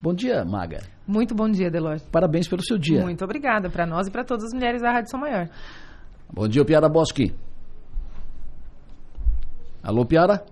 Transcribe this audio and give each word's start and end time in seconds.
Bom 0.00 0.14
dia, 0.14 0.44
Maga. 0.44 0.78
Muito 1.08 1.34
bom 1.34 1.50
dia, 1.50 1.68
Delor. 1.68 1.98
Parabéns 2.12 2.46
pelo 2.46 2.62
seu 2.62 2.78
dia. 2.78 3.02
Muito 3.02 3.24
obrigada 3.24 3.68
para 3.68 3.84
nós 3.84 4.06
e 4.06 4.10
para 4.12 4.22
todas 4.22 4.44
as 4.44 4.52
mulheres 4.52 4.80
da 4.80 4.92
Rádio 4.92 5.10
São 5.10 5.18
Maior. 5.18 5.48
Bom 6.32 6.46
dia, 6.46 6.64
Piara 6.64 6.88
Bosque. 6.88 7.34
Alô, 9.82 10.06
Piara? 10.06 10.44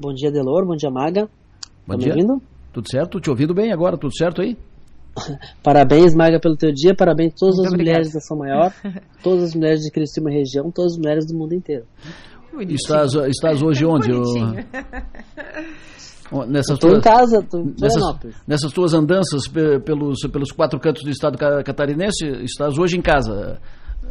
Bom 0.00 0.12
dia, 0.12 0.32
Delor. 0.32 0.66
Bom 0.66 0.74
dia, 0.74 0.90
Maga. 0.90 1.28
Bom 1.86 1.94
tá 1.94 1.98
dia. 1.98 2.12
ouvindo? 2.14 2.42
Tudo 2.72 2.90
certo? 2.90 3.20
Te 3.20 3.30
ouvindo 3.30 3.54
bem 3.54 3.72
agora? 3.72 3.96
Tudo 3.96 4.12
certo 4.16 4.42
aí? 4.42 4.56
Parabéns, 5.62 6.12
Maga, 6.12 6.40
pelo 6.40 6.56
teu 6.56 6.72
dia. 6.72 6.96
Parabéns 6.96 7.32
a 7.34 7.36
todas 7.36 7.54
Muito 7.58 7.66
as 7.68 7.72
obrigada. 7.74 7.98
mulheres 7.98 8.12
da 8.12 8.20
São 8.20 8.36
Maior, 8.36 8.72
todas 9.22 9.44
as 9.44 9.54
mulheres 9.54 9.80
de 9.82 9.90
Criciúma 9.92 10.30
região, 10.32 10.68
todas 10.72 10.94
as 10.94 10.98
mulheres 10.98 11.26
do 11.26 11.38
mundo 11.38 11.54
inteiro. 11.54 11.84
Bonitinho. 12.52 12.74
Estás, 12.74 13.14
estás 13.14 13.62
hoje 13.62 13.84
onde? 13.86 14.10
Bonitinho. 14.10 14.66
Nessas 16.48 16.78
Tô 16.78 16.88
em 16.88 16.92
tuas, 17.00 17.04
casa, 17.04 17.42
tô 17.48 17.58
em 17.60 17.74
nessas, 17.80 18.02
nessas 18.46 18.72
tuas 18.72 18.92
andanças 18.94 19.46
pe- 19.48 19.78
pelos, 19.80 20.20
pelos 20.32 20.50
quatro 20.50 20.78
cantos 20.80 21.02
do 21.04 21.10
estado 21.10 21.38
ca- 21.38 21.62
catarinense, 21.62 22.26
estás 22.42 22.76
hoje 22.78 22.96
em 22.98 23.02
casa. 23.02 23.60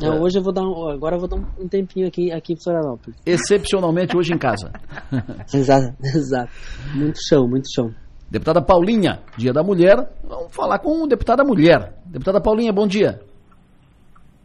Não, 0.02 0.22
hoje 0.22 0.38
eu 0.40 0.44
vou 0.44 0.52
dar 0.54 0.62
um, 0.64 0.90
agora 0.90 1.16
eu 1.16 1.20
vou 1.20 1.28
dar 1.30 1.38
um 1.38 1.68
tempinho 1.68 2.08
aqui, 2.08 2.32
aqui 2.32 2.54
em 2.54 2.62
Florianópolis. 2.62 3.18
Excepcionalmente 3.26 4.16
hoje 4.16 4.34
em 4.34 4.38
casa. 4.38 4.72
Exato, 5.54 5.94
exato. 6.04 6.52
Muito 6.96 7.18
chão, 7.28 7.48
muito 7.48 7.66
chão. 7.74 7.90
Deputada 8.30 8.62
Paulinha, 8.62 9.20
dia 9.38 9.54
da 9.54 9.64
mulher. 9.64 9.96
Vamos 10.28 10.54
falar 10.54 10.80
com 10.80 11.08
deputada 11.08 11.44
mulher. 11.44 11.94
Deputada 12.06 12.42
Paulinha, 12.42 12.74
bom 12.74 12.88
dia. 12.88 13.22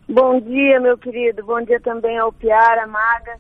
Bom 0.09 0.41
dia, 0.41 0.81
meu 0.81 0.99
querido. 0.99 1.45
Bom 1.45 1.61
dia 1.65 1.81
também 1.81 2.19
ao 2.19 2.33
Piara, 2.33 2.87
Maga. 2.87 3.39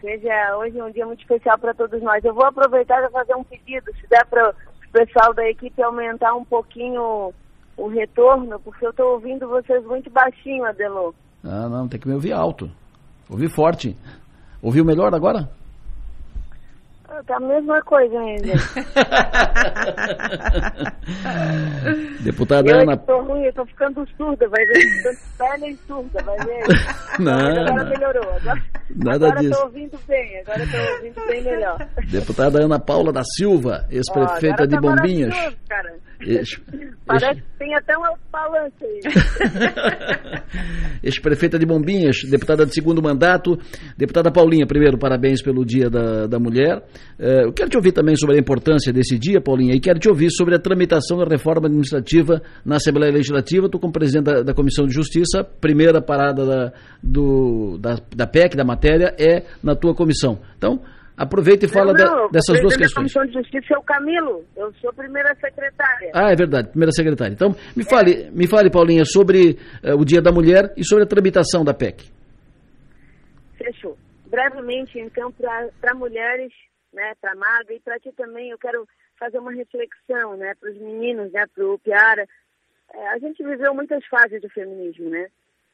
Seja 0.00 0.56
hoje 0.56 0.80
um 0.80 0.90
dia 0.90 1.04
muito 1.04 1.20
especial 1.20 1.58
para 1.58 1.74
todos 1.74 2.02
nós. 2.02 2.24
Eu 2.24 2.34
vou 2.34 2.46
aproveitar 2.46 3.02
e 3.04 3.10
fazer 3.10 3.34
um 3.34 3.44
pedido, 3.44 3.92
se 4.00 4.06
der 4.08 4.24
para 4.26 4.50
o 4.50 4.92
pessoal 4.92 5.34
da 5.34 5.48
equipe 5.48 5.82
aumentar 5.82 6.34
um 6.34 6.44
pouquinho 6.44 7.32
o 7.76 7.88
retorno, 7.88 8.58
porque 8.60 8.84
eu 8.84 8.90
estou 8.90 9.12
ouvindo 9.12 9.48
vocês 9.48 9.84
muito 9.84 10.10
baixinho, 10.10 10.64
Adelô. 10.64 11.14
Ah, 11.44 11.68
não, 11.68 11.88
tem 11.88 11.98
que 11.98 12.08
me 12.08 12.14
ouvir 12.14 12.32
alto. 12.32 12.70
Ouvir 13.28 13.50
forte. 13.54 13.96
Ouviu 14.62 14.84
melhor 14.84 15.14
agora? 15.14 15.48
Ah, 17.10 17.22
Tá 17.26 17.36
a 17.36 17.40
mesma 17.40 17.82
coisa 17.82 18.18
ainda. 18.18 18.52
Deputada 22.22 22.70
eu 22.70 22.80
Ana. 22.80 22.96
que 22.96 23.06
tô 23.06 23.20
ruim, 23.22 23.44
eu 23.44 23.52
tô 23.52 23.64
ficando 23.66 24.06
surda, 24.16 24.48
vai 24.48 24.64
ver. 24.66 24.78
Velha 25.38 25.70
e 25.70 25.76
surda, 25.86 26.22
vai 26.24 26.36
ver. 26.38 26.62
Não, 27.18 27.32
agora 27.32 27.84
melhorou. 27.84 28.30
Agora, 28.36 28.62
Nada 28.94 29.26
agora 29.26 29.40
disso. 29.40 29.58
tô 29.58 29.64
ouvindo 29.66 29.98
bem, 30.06 30.38
agora 30.40 30.60
tô 30.66 30.76
ouvindo 30.94 31.26
bem 31.26 31.42
melhor. 31.42 31.78
Deputada 32.10 32.62
Ana 32.64 32.78
Paula 32.78 33.12
da 33.12 33.22
Silva, 33.36 33.86
ex-prefeita 33.90 34.66
de 34.66 34.74
tá 34.76 34.80
Bombinhas. 34.80 35.34
cara. 35.68 35.94
Ex- 36.20 36.60
Parece 37.06 37.40
que 37.40 37.46
tem 37.58 37.74
até 37.74 37.96
um 37.98 38.04
alto-falante 38.04 38.84
aí. 38.84 39.00
Ex-prefeita 41.02 41.58
de 41.58 41.66
Bombinhas, 41.66 42.16
deputada 42.30 42.64
de 42.66 42.72
segundo 42.74 43.02
mandato. 43.02 43.58
Deputada 43.96 44.30
Paulinha, 44.30 44.66
primeiro, 44.66 44.98
parabéns 44.98 45.42
pelo 45.42 45.64
Dia 45.64 45.88
da, 45.90 46.26
da 46.26 46.38
Mulher. 46.38 46.82
Eh, 47.18 47.44
eu 47.44 47.52
quero 47.52 47.68
te 47.68 47.76
ouvir 47.76 47.92
também 47.92 48.16
sobre 48.16 48.36
a 48.36 48.38
importância 48.38 48.92
desse 48.92 49.18
dia, 49.18 49.40
Paulinha, 49.40 49.74
e 49.74 49.80
quero 49.80 49.98
te 49.98 50.08
ouvir 50.08 50.30
sobre 50.30 50.54
a 50.54 50.58
tramitação 50.58 51.18
da 51.18 51.24
reforma 51.24 51.66
administrativa 51.66 52.40
na 52.64 52.76
Assembleia 52.76 53.12
Legislativa. 53.12 53.68
Tu, 53.68 53.78
como 53.78 53.92
presidente 53.92 54.24
da, 54.24 54.42
da 54.42 54.54
Comissão 54.54 54.86
de 54.86 54.94
Justiça, 54.94 55.44
primeira 55.44 56.00
parada 56.00 56.44
da, 56.46 56.72
do, 57.02 57.78
da, 57.78 57.96
da 58.14 58.26
PEC, 58.26 58.56
da 58.56 58.64
matéria, 58.64 59.14
é 59.18 59.44
na 59.62 59.74
tua 59.74 59.94
comissão. 59.94 60.38
Então, 60.56 60.80
aproveita 61.16 61.66
e 61.66 61.68
fala 61.68 61.92
não, 61.92 61.94
da- 61.94 62.10
não, 62.16 62.30
dessas 62.30 62.58
o 62.58 62.62
duas 62.62 62.76
questões. 62.76 63.12
da 63.12 63.20
Comissão 63.20 63.26
de 63.26 63.32
Justiça 63.34 63.74
é 63.74 63.78
o 63.78 63.82
Camilo. 63.82 64.42
Eu 64.56 64.72
sou 64.80 64.90
primeira 64.94 65.34
secretária. 65.40 66.10
Ah, 66.14 66.30
é 66.32 66.34
verdade, 66.36 66.68
primeira 66.70 66.92
secretária. 66.92 67.34
Então, 67.34 67.54
me 67.76 67.84
fale, 67.84 68.30
me 68.32 68.46
fale, 68.46 68.70
Paulinha, 68.70 69.04
sobre 69.04 69.58
eh, 69.82 69.94
o 69.94 70.04
Dia 70.04 70.22
da 70.22 70.32
Mulher 70.32 70.72
e 70.76 70.84
sobre 70.84 71.04
a 71.04 71.06
tramitação 71.06 71.62
da 71.64 71.74
PEC. 71.74 72.04
Fechou. 73.58 73.96
Brevemente, 74.30 74.98
então, 74.98 75.32
para 75.32 75.94
mulheres, 75.94 76.52
né, 76.92 77.14
para 77.20 77.34
Maga 77.34 77.72
e 77.72 77.80
para 77.80 77.98
ti 77.98 78.12
também, 78.12 78.50
eu 78.50 78.58
quero 78.58 78.86
fazer 79.18 79.38
uma 79.38 79.52
reflexão, 79.52 80.36
né, 80.36 80.54
para 80.54 80.70
os 80.70 80.76
meninos, 80.78 81.30
né, 81.32 81.46
para 81.54 81.66
o 81.66 81.78
Piara. 81.78 82.26
É, 82.92 83.08
a 83.08 83.18
gente 83.18 83.42
viveu 83.42 83.74
muitas 83.74 84.04
fases 84.06 84.40
do 84.40 84.48
feminismo, 84.48 85.08
né? 85.10 85.28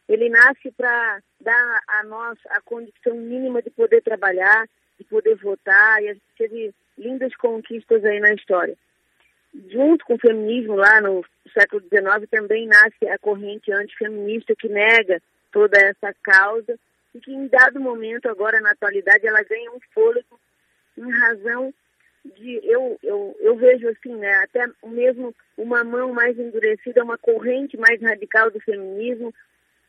Ele 0.08 0.28
nasce 0.28 0.70
para 0.76 1.20
dar 1.40 1.82
a 1.88 2.04
nós 2.04 2.38
a 2.50 2.60
condição 2.60 3.16
mínima 3.16 3.60
de 3.60 3.70
poder 3.70 4.02
trabalhar, 4.02 4.68
de 4.98 5.04
poder 5.04 5.34
votar, 5.36 6.02
e 6.02 6.08
a 6.08 6.12
gente 6.12 6.26
teve 6.36 6.74
lindas 6.96 7.34
conquistas 7.36 8.04
aí 8.04 8.20
na 8.20 8.32
história. 8.32 8.76
Junto 9.68 10.04
com 10.04 10.14
o 10.14 10.18
feminismo, 10.18 10.76
lá 10.76 11.00
no 11.00 11.24
século 11.52 11.82
XIX, 11.82 12.28
também 12.30 12.66
nasce 12.66 13.08
a 13.08 13.18
corrente 13.18 13.72
antifeminista 13.72 14.54
que 14.54 14.68
nega 14.68 15.20
toda 15.50 15.78
essa 15.78 16.14
causa 16.22 16.78
e 17.14 17.20
que 17.20 17.32
em 17.32 17.48
dado 17.48 17.80
momento, 17.80 18.28
agora 18.28 18.60
na 18.60 18.70
atualidade, 18.70 19.26
ela 19.26 19.42
ganha 19.42 19.70
um 19.72 19.80
fôlego 19.92 20.38
em 20.96 21.10
razão 21.10 21.72
de, 22.34 22.60
eu, 22.64 22.98
eu, 23.02 23.36
eu 23.40 23.56
vejo 23.56 23.88
assim, 23.88 24.14
né, 24.16 24.32
até 24.42 24.66
mesmo 24.84 25.34
uma 25.56 25.84
mão 25.84 26.12
mais 26.12 26.38
endurecida, 26.38 27.04
uma 27.04 27.18
corrente 27.18 27.76
mais 27.76 28.00
radical 28.00 28.50
do 28.50 28.60
feminismo, 28.60 29.32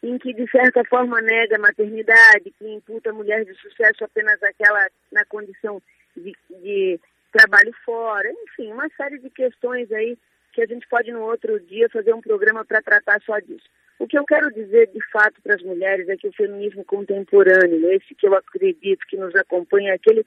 em 0.03 0.17
que 0.17 0.33
de 0.33 0.49
certa 0.51 0.83
forma 0.85 1.19
nega 1.21 1.55
a 1.55 1.59
maternidade, 1.59 2.53
que 2.57 2.67
imputa 2.67 3.09
a 3.09 3.13
mulher 3.13 3.43
de 3.43 3.53
sucesso 3.55 4.03
apenas 4.03 4.41
aquela 4.43 4.87
na 5.11 5.25
condição 5.25 5.81
de, 6.15 6.35
de 6.61 6.99
trabalho 7.31 7.73
fora, 7.83 8.31
enfim, 8.43 8.71
uma 8.71 8.87
série 8.95 9.17
de 9.19 9.29
questões 9.29 9.91
aí 9.91 10.17
que 10.53 10.61
a 10.61 10.65
gente 10.65 10.87
pode 10.87 11.11
no 11.11 11.21
outro 11.21 11.59
dia 11.59 11.89
fazer 11.89 12.13
um 12.13 12.21
programa 12.21 12.65
para 12.65 12.81
tratar 12.81 13.21
só 13.21 13.37
disso. 13.39 13.65
O 13.99 14.07
que 14.07 14.17
eu 14.17 14.25
quero 14.25 14.51
dizer 14.51 14.87
de 14.87 15.03
fato 15.11 15.41
para 15.41 15.55
as 15.55 15.63
mulheres 15.63 16.07
é 16.07 16.15
que 16.15 16.27
o 16.27 16.33
feminismo 16.33 16.85
contemporâneo, 16.85 17.91
esse 17.91 18.13
que 18.13 18.27
eu 18.27 18.35
acredito 18.35 19.05
que 19.07 19.17
nos 19.17 19.35
acompanha, 19.35 19.93
aquele 19.93 20.25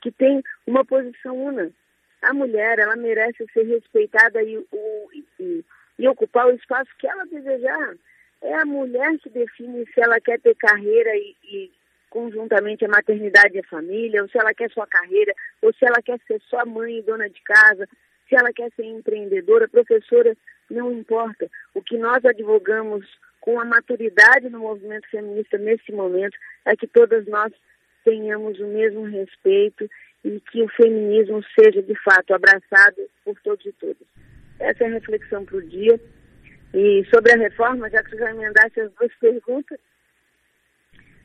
que 0.00 0.10
tem 0.10 0.42
uma 0.66 0.84
posição 0.84 1.36
una. 1.36 1.70
A 2.22 2.34
mulher, 2.34 2.78
ela 2.78 2.96
merece 2.96 3.46
ser 3.52 3.64
respeitada 3.64 4.42
e, 4.42 4.58
o, 4.58 5.10
e, 5.38 5.64
e 5.98 6.08
ocupar 6.08 6.46
o 6.46 6.54
espaço 6.54 6.90
que 6.98 7.06
ela 7.06 7.24
desejar. 7.26 7.94
É 8.42 8.54
a 8.56 8.64
mulher 8.64 9.18
que 9.18 9.30
define 9.30 9.86
se 9.86 10.00
ela 10.00 10.20
quer 10.20 10.40
ter 10.40 10.54
carreira 10.56 11.14
e, 11.14 11.36
e 11.44 11.72
conjuntamente 12.10 12.84
a 12.84 12.88
maternidade 12.88 13.56
e 13.56 13.60
a 13.60 13.68
família, 13.68 14.22
ou 14.22 14.28
se 14.28 14.38
ela 14.38 14.52
quer 14.52 14.70
só 14.70 14.84
carreira, 14.86 15.32
ou 15.62 15.72
se 15.72 15.84
ela 15.84 16.02
quer 16.02 16.18
ser 16.26 16.40
só 16.48 16.66
mãe 16.66 16.98
e 16.98 17.02
dona 17.02 17.28
de 17.28 17.40
casa, 17.42 17.88
se 18.28 18.34
ela 18.34 18.52
quer 18.52 18.70
ser 18.74 18.84
empreendedora, 18.84 19.68
professora, 19.68 20.36
não 20.70 20.92
importa. 20.92 21.48
O 21.74 21.82
que 21.82 21.96
nós 21.96 22.24
advogamos 22.24 23.06
com 23.40 23.58
a 23.58 23.64
maturidade 23.64 24.48
no 24.50 24.60
movimento 24.60 25.08
feminista 25.08 25.56
nesse 25.56 25.90
momento 25.92 26.36
é 26.64 26.76
que 26.76 26.86
todas 26.86 27.26
nós 27.26 27.52
tenhamos 28.04 28.58
o 28.58 28.66
mesmo 28.66 29.04
respeito 29.04 29.88
e 30.24 30.40
que 30.40 30.62
o 30.62 30.68
feminismo 30.68 31.42
seja 31.58 31.82
de 31.82 31.94
fato 32.02 32.34
abraçado 32.34 33.08
por 33.24 33.38
todos 33.40 33.64
e 33.64 33.72
todas. 33.72 34.06
Essa 34.58 34.84
é 34.84 34.86
a 34.86 34.90
reflexão 34.90 35.44
para 35.44 35.56
o 35.56 35.62
dia. 35.62 35.98
E 36.74 37.04
sobre 37.12 37.32
a 37.32 37.38
reforma, 37.38 37.90
já 37.90 38.02
que 38.02 38.10
você 38.10 38.18
já 38.18 38.30
emendasse 38.30 38.80
as 38.80 38.92
duas 38.92 39.12
perguntas, 39.16 39.78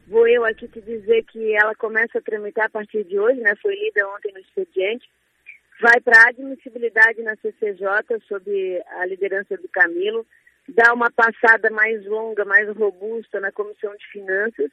vou 0.07 0.27
eu 0.27 0.45
aqui 0.45 0.67
te 0.67 0.81
dizer 0.81 1.23
que 1.25 1.53
ela 1.55 1.75
começa 1.75 2.17
a 2.17 2.21
tramitar 2.21 2.65
a 2.65 2.69
partir 2.69 3.03
de 3.03 3.19
hoje, 3.19 3.41
né? 3.41 3.53
Foi 3.61 3.75
lida 3.75 4.07
ontem 4.09 4.31
no 4.33 4.39
expediente. 4.39 5.07
Vai 5.81 5.99
para 5.99 6.23
a 6.23 6.29
admissibilidade 6.29 7.21
na 7.21 7.35
CCJ 7.35 8.21
sob 8.27 8.83
a 8.97 9.05
liderança 9.05 9.57
do 9.57 9.67
Camilo, 9.67 10.25
dá 10.69 10.93
uma 10.93 11.11
passada 11.11 11.69
mais 11.69 12.05
longa, 12.05 12.45
mais 12.45 12.69
robusta 12.69 13.41
na 13.41 13.51
Comissão 13.51 13.93
de 13.97 14.07
Finanças 14.07 14.71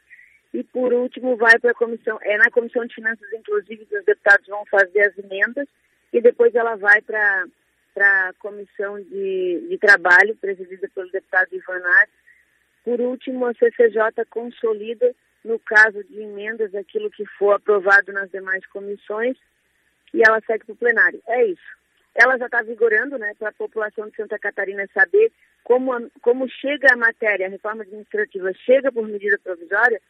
e 0.52 0.62
por 0.64 0.92
último 0.92 1.36
vai 1.36 1.58
para 1.58 1.70
a 1.70 1.74
comissão, 1.74 2.18
é 2.22 2.36
na 2.36 2.50
Comissão 2.50 2.84
de 2.84 2.94
Finanças 2.94 3.32
inclusive 3.32 3.86
que 3.86 3.96
os 3.96 4.04
deputados 4.04 4.46
vão 4.46 4.64
fazer 4.66 5.00
as 5.00 5.18
emendas 5.18 5.66
e 6.12 6.20
depois 6.20 6.54
ela 6.54 6.76
vai 6.76 7.00
para 7.02 7.46
para 7.94 8.28
a 8.28 8.32
Comissão 8.38 8.98
de, 9.02 9.66
de 9.68 9.78
Trabalho, 9.78 10.34
presidida 10.36 10.88
pelo 10.94 11.10
deputado 11.10 11.48
Ivan. 11.52 11.82
Por 12.84 13.00
último, 13.00 13.46
a 13.46 13.54
CCJ 13.54 14.24
consolida, 14.30 15.14
no 15.44 15.58
caso 15.58 16.02
de 16.04 16.20
emendas, 16.20 16.74
aquilo 16.74 17.10
que 17.10 17.26
for 17.38 17.52
aprovado 17.52 18.12
nas 18.12 18.30
demais 18.30 18.64
comissões 18.66 19.36
e 20.14 20.20
ela 20.26 20.40
segue 20.46 20.64
para 20.64 20.72
o 20.72 20.76
plenário. 20.76 21.22
É 21.26 21.44
isso. 21.46 21.82
Ela 22.14 22.36
já 22.36 22.46
está 22.46 22.62
vigorando, 22.62 23.18
né, 23.18 23.32
para 23.38 23.48
a 23.48 23.52
população 23.52 24.08
de 24.08 24.16
Santa 24.16 24.38
Catarina 24.38 24.86
saber 24.92 25.32
como, 25.64 25.92
a, 25.92 26.00
como 26.20 26.48
chega 26.48 26.88
a 26.92 26.96
matéria, 26.96 27.46
a 27.46 27.50
reforma 27.50 27.82
administrativa 27.82 28.52
chega 28.64 28.92
por 28.92 29.06
medida 29.08 29.38
provisória, 29.42 30.00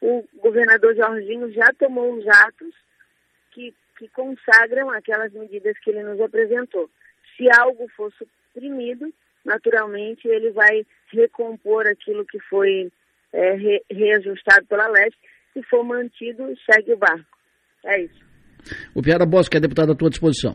o 0.00 0.24
governador 0.42 0.94
Jorginho 0.96 1.52
já 1.52 1.66
tomou 1.78 2.14
os 2.14 2.26
atos 2.26 2.74
que, 3.52 3.74
que 3.98 4.08
consagram 4.08 4.90
aquelas 4.90 5.32
medidas 5.32 5.78
que 5.78 5.90
ele 5.90 6.02
nos 6.02 6.20
apresentou. 6.20 6.88
Se 7.36 7.46
algo 7.58 7.86
for 7.96 8.12
suprimido, 8.12 9.12
naturalmente 9.44 10.26
ele 10.26 10.50
vai 10.50 10.86
recompor 11.12 11.86
aquilo 11.86 12.24
que 12.24 12.38
foi 12.40 12.90
é, 13.32 13.54
re, 13.54 13.82
reajustado 13.90 14.66
pela 14.66 14.88
leste. 14.88 15.18
Se 15.52 15.62
for 15.64 15.84
mantido, 15.84 16.44
segue 16.70 16.92
o 16.92 16.98
barco. 16.98 17.38
É 17.84 18.02
isso. 18.02 18.30
O 18.94 19.02
Piara 19.02 19.26
Bosque 19.26 19.56
é 19.56 19.60
deputado 19.60 19.92
à 19.92 19.94
tua 19.94 20.10
disposição. 20.10 20.54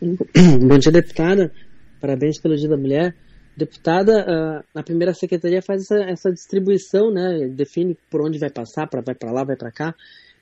Bom 0.00 0.78
dia, 0.78 0.92
deputada. 0.92 1.52
Parabéns 2.00 2.40
pelo 2.40 2.56
Dia 2.56 2.68
da 2.68 2.76
Mulher. 2.76 3.14
Deputada, 3.58 4.12
ah, 4.22 4.62
a 4.72 4.82
primeira 4.84 5.12
secretaria 5.12 5.60
faz 5.60 5.82
essa, 5.82 5.98
essa 6.04 6.30
distribuição, 6.30 7.10
né? 7.10 7.48
Define 7.48 7.96
por 8.08 8.22
onde 8.22 8.38
vai 8.38 8.50
passar, 8.50 8.86
pra, 8.86 9.00
vai 9.00 9.16
para 9.16 9.32
lá, 9.32 9.42
vai 9.42 9.56
para 9.56 9.72
cá. 9.72 9.94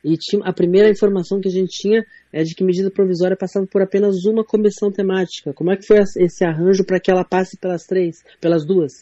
E 0.04 0.18
tinha, 0.18 0.44
a 0.44 0.52
primeira 0.52 0.90
informação 0.90 1.40
que 1.40 1.48
a 1.48 1.50
gente 1.50 1.70
tinha 1.70 2.04
é 2.30 2.42
de 2.42 2.54
que 2.54 2.62
medida 2.62 2.90
provisória 2.90 3.34
passava 3.34 3.66
por 3.66 3.80
apenas 3.80 4.26
uma 4.26 4.44
comissão 4.44 4.92
temática. 4.92 5.54
Como 5.54 5.72
é 5.72 5.76
que 5.76 5.86
foi 5.86 5.96
esse 5.96 6.44
arranjo 6.44 6.84
para 6.84 7.00
que 7.00 7.10
ela 7.10 7.24
passe 7.24 7.58
pelas 7.58 7.84
três, 7.84 8.22
pelas 8.38 8.66
duas? 8.66 8.92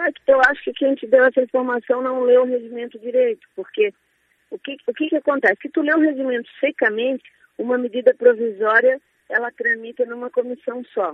É 0.00 0.10
que 0.10 0.32
eu 0.32 0.40
acho 0.40 0.64
que 0.64 0.72
quem 0.72 0.94
te 0.94 1.06
deu 1.06 1.22
essa 1.24 1.42
informação 1.42 2.00
não 2.02 2.22
leu 2.22 2.44
o 2.44 2.46
regimento 2.46 2.98
direito, 2.98 3.46
porque 3.54 3.92
o 4.50 4.58
que, 4.58 4.76
o 4.86 4.94
que, 4.94 5.10
que 5.10 5.16
acontece? 5.16 5.60
Se 5.60 5.68
tu 5.68 5.82
lê 5.82 5.92
o 5.92 6.00
regimento 6.00 6.48
secamente, 6.58 7.24
uma 7.58 7.76
medida 7.76 8.14
provisória 8.14 8.98
ela 9.28 9.52
tramita 9.52 10.06
numa 10.06 10.30
comissão 10.30 10.82
só. 10.94 11.12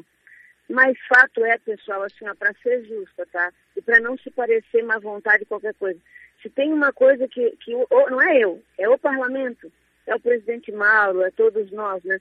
Mas 0.68 0.96
fato 1.06 1.44
é, 1.44 1.58
pessoal, 1.58 2.02
assim, 2.02 2.24
para 2.38 2.54
ser 2.62 2.84
justa, 2.84 3.26
tá? 3.30 3.52
E 3.76 3.82
para 3.82 4.00
não 4.00 4.16
se 4.16 4.30
parecer 4.30 4.82
má 4.82 4.98
vontade 4.98 5.44
qualquer 5.44 5.74
coisa. 5.74 6.00
Se 6.42 6.48
tem 6.48 6.72
uma 6.72 6.92
coisa 6.92 7.28
que, 7.28 7.50
que 7.62 7.72
não 7.72 8.22
é 8.22 8.38
eu, 8.38 8.62
é 8.78 8.88
o 8.88 8.98
parlamento, 8.98 9.70
é 10.06 10.14
o 10.14 10.20
presidente 10.20 10.72
Mauro, 10.72 11.22
é 11.22 11.30
todos 11.30 11.70
nós, 11.70 12.02
né? 12.04 12.18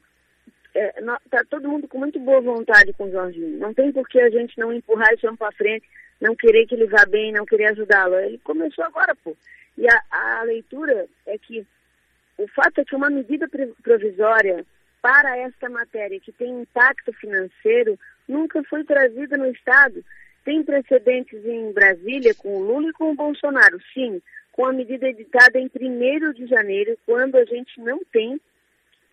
É, 0.75 0.92
tá 1.30 1.44
todo 1.50 1.69
mundo 1.69 1.88
com 1.88 2.00
muito 2.00 2.19
boa 2.19 2.42
vontade 2.42 2.94
com 2.94 3.06
o 3.06 3.12
Jorginho. 3.12 3.60
Não 3.60 3.74
tem 3.74 3.92
por 3.92 4.07
que 4.07 4.19
a 4.19 4.30
gente 4.30 4.57
não 4.57 4.74
empurrar 4.74 5.13
homem 5.24 5.38
para 5.38 5.51
frente, 5.51 5.88
não 6.19 6.36
querer 6.36 6.66
que 6.66 6.74
ele 6.74 6.88
vá 6.88 7.06
bem, 7.06 7.31
não 7.31 7.46
querer 7.46 7.68
ajudá-lo. 7.68 8.16
Ele 8.16 8.39
começou 8.39 8.84
agora, 8.84 9.16
pô. 9.24 9.38
E 9.78 9.88
a, 9.88 10.01
a 10.10 10.44
leitura 10.44 11.07
é 11.28 11.38
que 11.38 11.66
o 12.38 12.48
fato 12.48 12.81
é 12.81 12.86
que 12.86 12.96
uma 12.96 13.10
medida 13.10 13.48
provisória 13.84 14.66
para 15.01 15.38
esta 15.38 15.69
matéria 15.69 16.19
que 16.19 16.31
tem 16.31 16.62
impacto 16.62 17.12
financeiro 17.13 18.00
nunca 18.28 18.64
foi 18.64 18.84
trazida 18.84 19.38
no 19.38 19.48
Estado. 19.48 20.04
Tem 20.44 20.64
precedentes 20.64 21.44
em 21.46 21.72
Brasília 21.72 22.34
com 22.36 22.58
o 22.58 22.64
Lula 22.64 22.90
e 22.90 22.94
com 22.94 23.12
o 23.12 23.16
Bolsonaro, 23.16 23.80
sim, 23.94 24.22
com 24.52 24.66
a 24.66 24.74
medida 24.74 25.08
editada 25.08 25.60
em 25.60 25.70
1 25.74 26.34
de 26.34 26.46
janeiro, 26.48 26.98
quando 27.06 27.36
a 27.36 27.46
gente 27.46 27.80
não 27.80 28.00
tem 28.12 28.40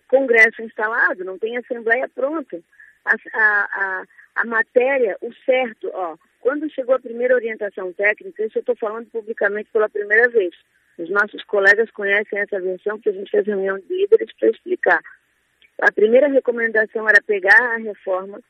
Congresso 0.09 0.61
instalado, 0.62 1.25
não 1.25 1.39
tem 1.39 1.57
Assembleia 1.57 2.09
pronta. 2.12 2.61
A, 3.05 3.15
a, 3.15 3.69
a, 3.73 4.05
a 4.35 4.45
matéria, 4.45 5.17
o 5.23 5.33
certo, 5.47 5.91
ó, 5.95 6.17
quando 6.41 6.71
chegou 6.71 6.95
a 6.95 7.01
primeira 7.01 7.35
orientação 7.35 7.93
técnica, 7.93 8.45
isso 8.45 8.59
eu 8.59 8.61
estou 8.61 8.77
falando 8.77 9.07
publicamente 9.07 9.71
pela 9.73 9.89
primeira 9.89 10.29
vez. 10.29 10.55
Os 10.99 11.09
nossos 11.09 11.43
colegas 11.45 11.91
conhecem 11.93 12.39
essa 12.39 12.61
versão, 12.61 12.97
porque 12.97 13.11
a 13.11 13.12
gente 13.12 13.31
fez 13.31 13.47
reunião 13.47 13.79
de 13.79 13.87
líderes 13.89 14.31
para 14.39 14.51
explicar. 14.51 15.01
A 15.81 15.93
primeira 15.93 16.29
recomendação 16.29 17.09
era 17.09 17.23
pegar 17.23 17.75
a 17.75 17.79
reforma, 17.79 18.41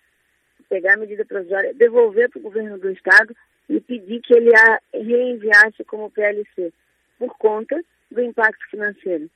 pegar 0.71 0.95
a 0.95 0.97
medida 0.97 1.25
provisória, 1.25 1.75
devolver 1.75 2.31
para 2.31 2.39
o 2.39 2.43
governo 2.43 2.79
do 2.79 2.91
Estado 2.91 3.37
e 3.69 3.81
pedir 3.81 4.21
que 4.21 4.33
ele 4.33 4.55
a 4.55 4.81
reenviasse 4.95 5.85
como 5.85 6.11
PLC, 6.11 6.73
por 7.19 7.37
conta 7.37 7.79
do 8.11 8.23
impacto 8.23 8.65
financeiro. 8.71 9.29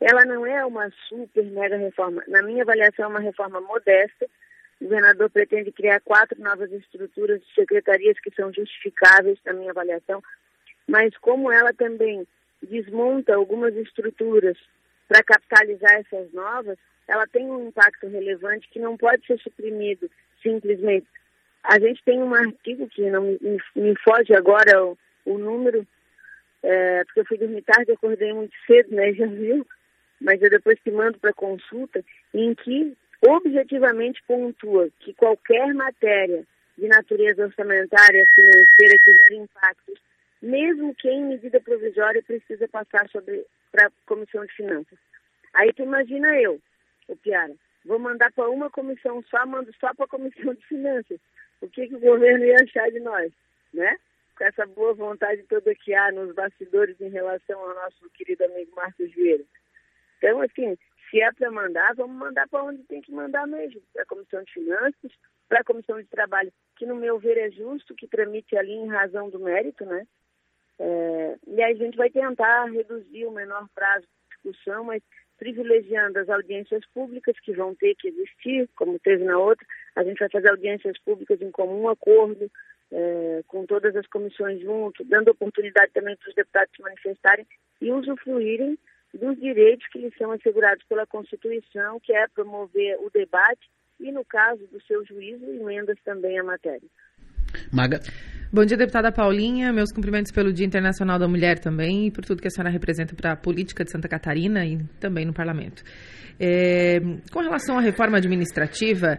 Ela 0.00 0.24
não 0.24 0.44
é 0.44 0.66
uma 0.66 0.90
super 1.08 1.44
mega 1.44 1.76
reforma. 1.76 2.24
Na 2.26 2.42
minha 2.42 2.64
avaliação, 2.64 3.04
é 3.04 3.08
uma 3.08 3.20
reforma 3.20 3.60
modesta. 3.60 4.26
O 4.80 4.84
governador 4.84 5.30
pretende 5.30 5.70
criar 5.70 6.00
quatro 6.00 6.40
novas 6.42 6.72
estruturas 6.72 7.40
de 7.40 7.54
secretarias 7.54 8.18
que 8.18 8.34
são 8.34 8.52
justificáveis, 8.52 9.38
na 9.46 9.52
minha 9.52 9.70
avaliação, 9.70 10.20
mas 10.88 11.16
como 11.18 11.52
ela 11.52 11.72
também 11.72 12.26
desmonta 12.60 13.34
algumas 13.34 13.74
estruturas 13.76 14.58
para 15.08 15.22
capitalizar 15.22 15.92
essas 15.92 16.32
novas, 16.32 16.76
ela 17.06 17.26
tem 17.28 17.46
um 17.46 17.68
impacto 17.68 18.08
relevante 18.08 18.68
que 18.70 18.80
não 18.80 18.96
pode 18.96 19.24
ser 19.26 19.38
suprimido 19.38 20.10
simplesmente. 20.42 21.06
A 21.62 21.78
gente 21.78 22.02
tem 22.04 22.22
um 22.22 22.34
artigo 22.34 22.88
que 22.88 23.08
não 23.10 23.22
me, 23.22 23.58
me 23.76 23.94
foge 23.98 24.34
agora 24.34 24.84
o, 24.84 24.98
o 25.24 25.38
número, 25.38 25.86
é, 26.62 27.04
porque 27.04 27.20
eu 27.20 27.24
fui 27.26 27.38
dormir 27.38 27.62
tarde 27.62 27.92
acordei 27.92 28.32
muito 28.32 28.54
cedo, 28.66 28.94
né, 28.94 29.12
já 29.14 29.26
viu? 29.26 29.66
Mas 30.20 30.40
eu 30.42 30.50
depois 30.50 30.78
te 30.80 30.90
mando 30.90 31.18
para 31.18 31.32
consulta, 31.32 32.04
em 32.34 32.54
que 32.54 32.96
objetivamente 33.26 34.22
pontua 34.26 34.88
que 35.00 35.14
qualquer 35.14 35.72
matéria 35.74 36.44
de 36.76 36.88
natureza 36.88 37.44
orçamentária, 37.44 38.24
financeira, 38.34 38.98
que 39.04 39.12
gere 39.12 39.36
impactos 39.36 40.00
mesmo 40.42 40.94
que 40.96 41.08
em 41.08 41.24
medida 41.24 41.60
provisória 41.60 42.22
precisa 42.22 42.66
passar 42.66 43.08
para 43.70 43.86
a 43.86 43.90
Comissão 44.04 44.44
de 44.44 44.52
Finanças. 44.54 44.98
Aí 45.54 45.72
tu 45.72 45.82
imagina 45.82 46.36
eu, 46.40 46.60
o 47.06 47.16
Piara, 47.16 47.54
vou 47.84 47.98
mandar 47.98 48.32
para 48.32 48.48
uma 48.48 48.70
comissão 48.70 49.22
só, 49.30 49.44
mando 49.46 49.72
só 49.78 49.94
para 49.94 50.04
a 50.04 50.08
Comissão 50.08 50.54
de 50.54 50.66
Finanças. 50.66 51.20
O 51.60 51.68
que, 51.68 51.88
que 51.88 51.94
o 51.94 52.00
governo 52.00 52.44
ia 52.44 52.56
achar 52.56 52.90
de 52.90 53.00
nós, 53.00 53.32
né? 53.72 53.96
Com 54.36 54.44
essa 54.44 54.66
boa 54.66 54.94
vontade 54.94 55.42
toda 55.44 55.74
que 55.74 55.94
há 55.94 56.10
nos 56.10 56.34
bastidores 56.34 57.00
em 57.00 57.08
relação 57.08 57.60
ao 57.60 57.74
nosso 57.74 58.10
querido 58.10 58.44
amigo 58.44 58.74
Marcos 58.74 59.12
Vieira. 59.12 59.44
Então, 60.18 60.40
assim, 60.40 60.76
se 61.10 61.20
é 61.20 61.30
para 61.32 61.50
mandar, 61.50 61.94
vamos 61.94 62.16
mandar 62.16 62.48
para 62.48 62.64
onde 62.64 62.82
tem 62.84 63.02
que 63.02 63.12
mandar 63.12 63.46
mesmo, 63.46 63.80
para 63.92 64.02
a 64.02 64.06
Comissão 64.06 64.42
de 64.42 64.52
Finanças, 64.52 65.12
para 65.48 65.60
a 65.60 65.64
Comissão 65.64 66.00
de 66.00 66.08
Trabalho, 66.08 66.52
que 66.76 66.86
no 66.86 66.96
meu 66.96 67.18
ver 67.18 67.36
é 67.36 67.50
justo, 67.50 67.94
que 67.94 68.08
tramite 68.08 68.56
ali 68.56 68.72
em 68.72 68.88
razão 68.88 69.28
do 69.28 69.38
mérito, 69.38 69.84
né? 69.84 70.06
É, 70.78 71.36
e 71.46 71.62
aí 71.62 71.74
a 71.74 71.76
gente 71.76 71.96
vai 71.96 72.10
tentar 72.10 72.64
reduzir 72.64 73.26
o 73.26 73.30
menor 73.30 73.68
prazo 73.74 74.06
de 74.06 74.28
discussão, 74.30 74.84
mas 74.84 75.02
privilegiando 75.42 76.20
as 76.20 76.28
audiências 76.28 76.86
públicas 76.94 77.34
que 77.40 77.52
vão 77.52 77.74
ter 77.74 77.96
que 77.96 78.06
existir, 78.06 78.68
como 78.76 78.96
teve 79.00 79.24
na 79.24 79.36
outra. 79.36 79.66
A 79.96 80.04
gente 80.04 80.20
vai 80.20 80.28
fazer 80.28 80.48
audiências 80.48 80.96
públicas 81.00 81.42
em 81.42 81.50
comum 81.50 81.88
acordo, 81.88 82.48
é, 82.92 83.42
com 83.48 83.66
todas 83.66 83.96
as 83.96 84.06
comissões 84.06 84.60
junto, 84.60 85.02
dando 85.02 85.32
oportunidade 85.32 85.90
também 85.92 86.16
para 86.16 86.28
os 86.28 86.34
deputados 86.36 86.70
se 86.76 86.80
manifestarem 86.80 87.44
e 87.80 87.90
usufruírem 87.90 88.78
dos 89.12 89.36
direitos 89.40 89.84
que 89.88 89.98
lhes 89.98 90.16
são 90.16 90.30
assegurados 90.30 90.84
pela 90.84 91.08
Constituição, 91.08 91.98
que 91.98 92.12
é 92.12 92.28
promover 92.28 92.96
o 93.00 93.10
debate 93.10 93.68
e, 93.98 94.12
no 94.12 94.24
caso 94.24 94.64
do 94.68 94.80
seu 94.82 95.04
juízo, 95.04 95.44
emendas 95.44 95.98
também 96.04 96.38
à 96.38 96.44
matéria. 96.44 96.88
Maga. 97.70 98.00
Bom 98.52 98.64
dia, 98.64 98.76
deputada 98.76 99.10
Paulinha. 99.10 99.72
Meus 99.72 99.90
cumprimentos 99.90 100.30
pelo 100.30 100.52
Dia 100.52 100.66
Internacional 100.66 101.18
da 101.18 101.26
Mulher 101.26 101.58
também 101.58 102.08
e 102.08 102.10
por 102.10 102.24
tudo 102.24 102.42
que 102.42 102.48
a 102.48 102.50
senhora 102.50 102.70
representa 102.70 103.14
para 103.14 103.32
a 103.32 103.36
política 103.36 103.84
de 103.84 103.90
Santa 103.90 104.08
Catarina 104.08 104.64
e 104.66 104.78
também 105.00 105.24
no 105.24 105.32
parlamento. 105.32 105.82
É, 106.38 106.98
com 107.30 107.40
relação 107.40 107.78
à 107.78 107.80
reforma 107.80 108.18
administrativa, 108.18 109.18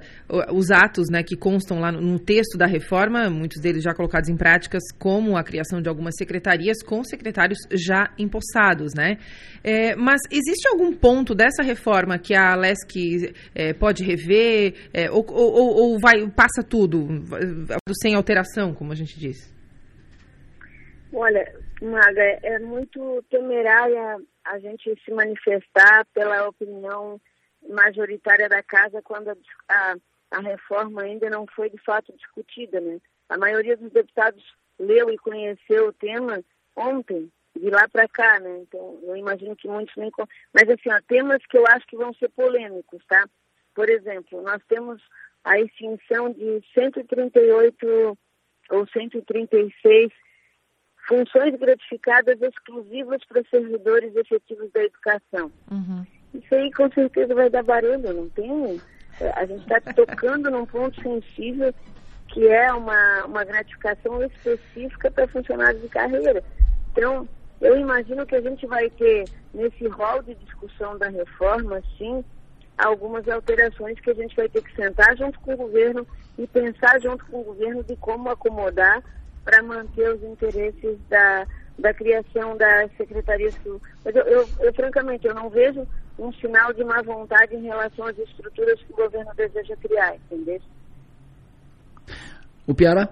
os 0.52 0.72
atos 0.72 1.10
né, 1.10 1.24
que 1.24 1.36
constam 1.36 1.80
lá 1.80 1.92
no 1.92 2.20
texto 2.20 2.58
da 2.58 2.66
reforma, 2.66 3.30
muitos 3.30 3.62
deles 3.62 3.84
já 3.84 3.94
colocados 3.94 4.30
em 4.30 4.36
práticas, 4.36 4.82
como 4.98 5.38
a 5.38 5.44
criação 5.44 5.82
de 5.82 5.90
algumas 5.90 6.16
secretarias 6.18 6.84
com 6.84 7.04
secretários 7.04 7.60
já 7.72 8.14
empossados, 8.18 8.94
né? 8.96 9.18
É, 9.64 9.96
mas 9.96 10.20
existe 10.30 10.68
algum 10.68 10.92
ponto 10.92 11.34
dessa 11.34 11.64
reforma 11.64 12.20
que 12.20 12.36
a 12.36 12.56
LESC 12.56 13.34
é, 13.56 13.74
pode 13.74 14.04
rever 14.04 14.74
é, 14.94 15.10
ou, 15.10 15.26
ou, 15.30 15.92
ou, 15.92 16.00
vai, 16.00 16.28
passa 16.30 16.62
tudo 16.62 17.08
sem 18.02 18.16
alteração, 18.16 18.74
como 18.74 18.92
a 18.92 18.96
gente 18.96 19.18
diz? 19.20 19.54
Olha, 21.14 21.63
Maga, 21.84 22.40
é 22.42 22.60
muito 22.60 23.22
temerária 23.30 24.18
a 24.46 24.58
gente 24.58 24.98
se 25.04 25.12
manifestar 25.12 26.06
pela 26.14 26.48
opinião 26.48 27.20
majoritária 27.70 28.48
da 28.48 28.64
casa 28.64 29.02
quando 29.02 29.38
a, 29.68 29.96
a, 30.32 30.40
reforma 30.40 31.02
ainda 31.02 31.30
não 31.30 31.46
foi 31.46 31.70
de 31.70 31.78
fato 31.80 32.14
discutida, 32.14 32.80
né? 32.80 33.00
A 33.28 33.38
maioria 33.38 33.76
dos 33.76 33.92
deputados 33.92 34.42
leu 34.80 35.10
e 35.10 35.18
conheceu 35.18 35.90
o 35.90 35.94
tema 35.94 36.42
ontem, 36.74 37.30
de 37.54 37.70
lá 37.70 37.86
para 37.90 38.08
cá, 38.08 38.40
né? 38.40 38.60
Então, 38.60 39.00
eu 39.04 39.18
imagino 39.18 39.54
que 39.54 39.68
muitos 39.68 39.96
nem... 39.98 40.10
Mas, 40.54 40.70
assim, 40.70 40.90
ó, 40.90 41.02
temas 41.06 41.46
que 41.48 41.58
eu 41.58 41.66
acho 41.68 41.86
que 41.88 41.98
vão 41.98 42.14
ser 42.14 42.30
polêmicos, 42.30 43.04
tá? 43.08 43.28
Por 43.76 43.90
exemplo, 43.90 44.42
nós 44.42 44.62
temos 44.70 45.02
a 45.44 45.60
extinção 45.60 46.32
de 46.32 46.62
138 46.74 48.18
ou 48.70 48.88
136 48.88 50.14
funções 51.08 51.58
gratificadas 51.60 52.42
exclusivas 52.42 53.22
para 53.26 53.44
servidores 53.50 54.16
efetivos 54.16 54.72
da 54.72 54.84
educação. 54.84 55.52
Uhum. 55.70 56.06
Isso 56.34 56.56
aí 56.56 56.72
com 56.72 56.90
certeza 56.92 57.36
vai 57.36 57.50
dar 57.50 57.64
barulho, 57.64 58.14
não 58.14 58.30
tem? 58.30 58.82
É, 59.20 59.30
a 59.36 59.46
gente 59.46 59.62
está 59.62 59.80
tocando 59.94 60.50
num 60.50 60.66
ponto 60.66 61.02
sensível 61.02 61.74
que 62.28 62.48
é 62.48 62.74
uma, 62.74 63.26
uma 63.26 63.44
gratificação 63.44 64.24
específica 64.24 65.12
para 65.12 65.28
funcionários 65.28 65.82
de 65.82 65.90
carreira. 65.90 66.44
Então, 66.92 67.28
eu 67.62 67.78
imagino 67.78 68.26
que 68.26 68.36
a 68.36 68.42
gente 68.42 68.66
vai 68.66 68.90
ter, 68.90 69.26
nesse 69.54 69.88
rol 69.88 70.24
de 70.24 70.34
discussão 70.36 70.98
da 70.98 71.10
reforma, 71.10 71.82
sim, 71.98 72.24
algumas 72.76 73.28
alterações 73.28 74.00
que 74.00 74.10
a 74.10 74.16
gente 74.16 74.36
vai 74.36 74.50
ter 74.50 74.64
que 74.64 74.76
sentar 74.76 75.16
junto 75.16 75.40
com 75.42 75.54
o 75.54 75.58
governo 75.58 76.08
e 76.38 76.48
pensar 76.48 77.00
junto 77.00 77.24
com 77.28 77.42
o 77.42 77.44
governo 77.44 77.84
de 77.84 77.96
como 77.98 78.30
acomodar 78.30 79.04
para 79.44 79.62
manter 79.64 80.14
os 80.14 80.24
interesses 80.24 80.98
da, 81.10 81.46
da 81.78 81.94
criação 81.94 82.56
da 82.58 82.88
Secretaria 82.98 83.52
Sul. 83.64 83.82
Mas 84.04 84.16
eu, 84.16 84.24
eu, 84.24 84.50
eu, 84.60 84.74
francamente, 84.74 85.28
eu 85.28 85.34
não 85.34 85.50
vejo 85.50 85.86
um 86.18 86.32
sinal 86.34 86.72
de 86.74 86.84
má 86.84 87.02
vontade 87.02 87.56
em 87.56 87.64
relação 87.64 88.06
às 88.06 88.18
estruturas 88.18 88.82
que 88.82 88.94
o 88.94 88.96
governo 88.96 89.32
deseja 89.36 89.76
criar, 89.78 90.16
entendeu? 90.16 90.60
O 92.68 92.74
Piara? 92.74 93.10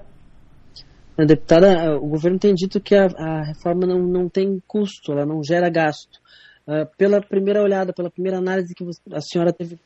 A 1.17 1.25
deputada, 1.25 1.97
o 1.97 2.07
governo 2.07 2.39
tem 2.39 2.53
dito 2.53 2.79
que 2.79 2.95
a, 2.95 3.05
a 3.05 3.43
reforma 3.43 3.85
não, 3.85 3.99
não 3.99 4.29
tem 4.29 4.61
custo, 4.67 5.11
ela 5.11 5.25
não 5.25 5.43
gera 5.43 5.69
gasto. 5.69 6.19
Uh, 6.65 6.85
pela 6.97 7.21
primeira 7.21 7.61
olhada, 7.61 7.91
pela 7.91 8.09
primeira 8.09 8.37
análise 8.37 8.73
que 8.73 8.83
a 9.11 9.19
senhora 9.19 9.51
teve 9.51 9.79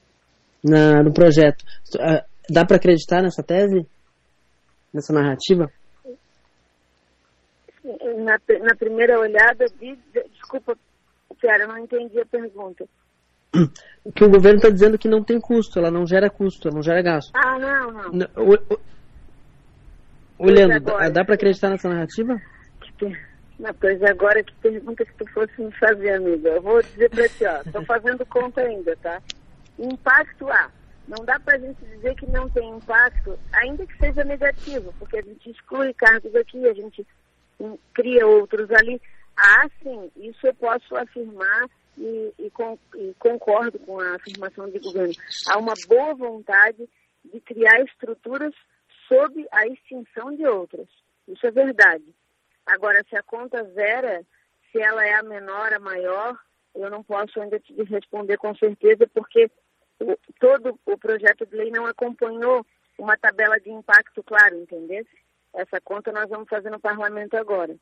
na, 0.64 1.02
no 1.02 1.12
projeto, 1.12 1.64
uh, 1.96 2.24
dá 2.50 2.66
para 2.66 2.78
acreditar 2.78 3.22
nessa 3.24 3.42
tese? 3.42 3.88
Nessa 4.94 5.14
narrativa? 5.14 5.70
Na, 8.18 8.40
na 8.64 8.76
primeira 8.76 9.20
olhada, 9.20 9.66
de, 9.80 9.98
desculpa, 10.32 10.76
Piara, 11.40 11.68
não 11.68 11.78
entendi 11.78 12.20
a 12.20 12.26
pergunta. 12.26 12.86
Que 14.14 14.24
o 14.24 14.30
governo 14.30 14.58
está 14.58 14.70
dizendo 14.70 14.98
que 14.98 15.08
não 15.08 15.24
tem 15.24 15.40
custo, 15.40 15.80
ela 15.80 15.92
não 15.92 16.06
gera 16.06 16.30
custo, 16.30 16.68
ela 16.68 16.76
não 16.76 16.84
gera 16.84 17.02
gasto. 17.02 17.32
Ah, 17.36 17.58
não, 17.60 17.92
não. 18.12 18.28
Olhando, 20.38 20.80
dá, 20.82 21.10
dá 21.10 21.24
para 21.24 21.36
acreditar 21.36 21.70
nessa 21.70 21.88
narrativa? 21.88 22.42
Pois 23.80 24.04
agora 24.04 24.44
que 24.44 24.54
pergunta 24.56 25.06
que 25.06 25.14
tu 25.14 25.32
fosse 25.32 25.62
me 25.62 25.72
fazer, 25.74 26.12
amiga. 26.12 26.50
Eu 26.50 26.62
vou 26.62 26.82
dizer 26.82 27.10
para 27.10 27.30
ti, 27.30 27.46
ó, 27.46 27.62
estou 27.62 27.86
fazendo 27.86 28.26
conta 28.26 28.62
ainda, 28.62 28.98
tá? 28.98 29.22
Impacto 29.80 30.50
há. 30.50 30.70
Não 31.08 31.24
dá 31.24 31.40
para 31.40 31.56
a 31.56 31.60
gente 31.60 31.78
dizer 31.86 32.16
que 32.16 32.30
não 32.30 32.50
tem 32.50 32.68
impacto, 32.70 33.38
ainda 33.54 33.86
que 33.86 33.98
seja 33.98 34.24
negativo, 34.24 34.94
porque 35.00 35.18
a 35.18 35.22
gente 35.22 35.52
exclui 35.52 35.94
cargos 35.94 36.36
aqui, 36.36 36.68
a 36.68 36.74
gente 36.74 37.06
cria 37.94 38.26
outros 38.28 38.70
ali. 38.72 39.02
Ah, 39.38 39.68
sim, 39.82 40.12
isso 40.16 40.48
eu 40.48 40.54
posso 40.54 40.96
afirmar 40.96 41.68
e, 41.98 42.34
e, 42.40 42.52
e 42.96 43.14
concordo 43.20 43.80
com 43.80 44.00
a 44.00 44.16
afirmação 44.16 44.70
do 44.70 44.80
governo. 44.80 45.14
Há 45.50 45.58
uma 45.58 45.74
boa 45.88 46.14
vontade 46.16 46.88
de 47.24 47.40
criar 47.42 47.82
estruturas 47.82 48.54
sob 49.08 49.46
a 49.52 49.68
extinção 49.68 50.36
de 50.36 50.46
outras. 50.46 50.88
Isso 51.28 51.46
é 51.46 51.52
verdade. 51.52 52.06
Agora, 52.66 53.04
se 53.10 53.16
a 53.16 53.24
conta 53.24 53.64
zera, 53.64 54.24
se 54.72 54.80
ela 54.82 55.06
é 55.06 55.14
a 55.16 55.24
menor, 55.24 55.74
a 55.74 55.80
maior, 55.80 56.38
eu 56.74 56.90
não 56.90 57.04
posso 57.04 57.40
ainda 57.40 57.60
te 57.60 57.74
responder 57.84 58.38
com 58.38 58.56
certeza, 58.56 59.08
porque 59.14 59.50
o, 60.00 60.18
todo 60.40 60.80
o 60.86 60.98
projeto 60.98 61.46
de 61.46 61.56
lei 61.56 61.72
não 61.72 61.86
acompanhou 61.86 62.66
uma 62.98 63.18
tabela 63.18 63.60
de 63.60 63.70
impacto 63.70 64.24
claro, 64.24 64.56
entendeu? 64.58 65.06
Essa 65.56 65.80
conta 65.84 66.12
nós 66.12 66.30
vamos 66.30 66.48
fazer 66.50 66.70
no 66.70 66.80
parlamento 66.80 67.36
agora. 67.36 67.76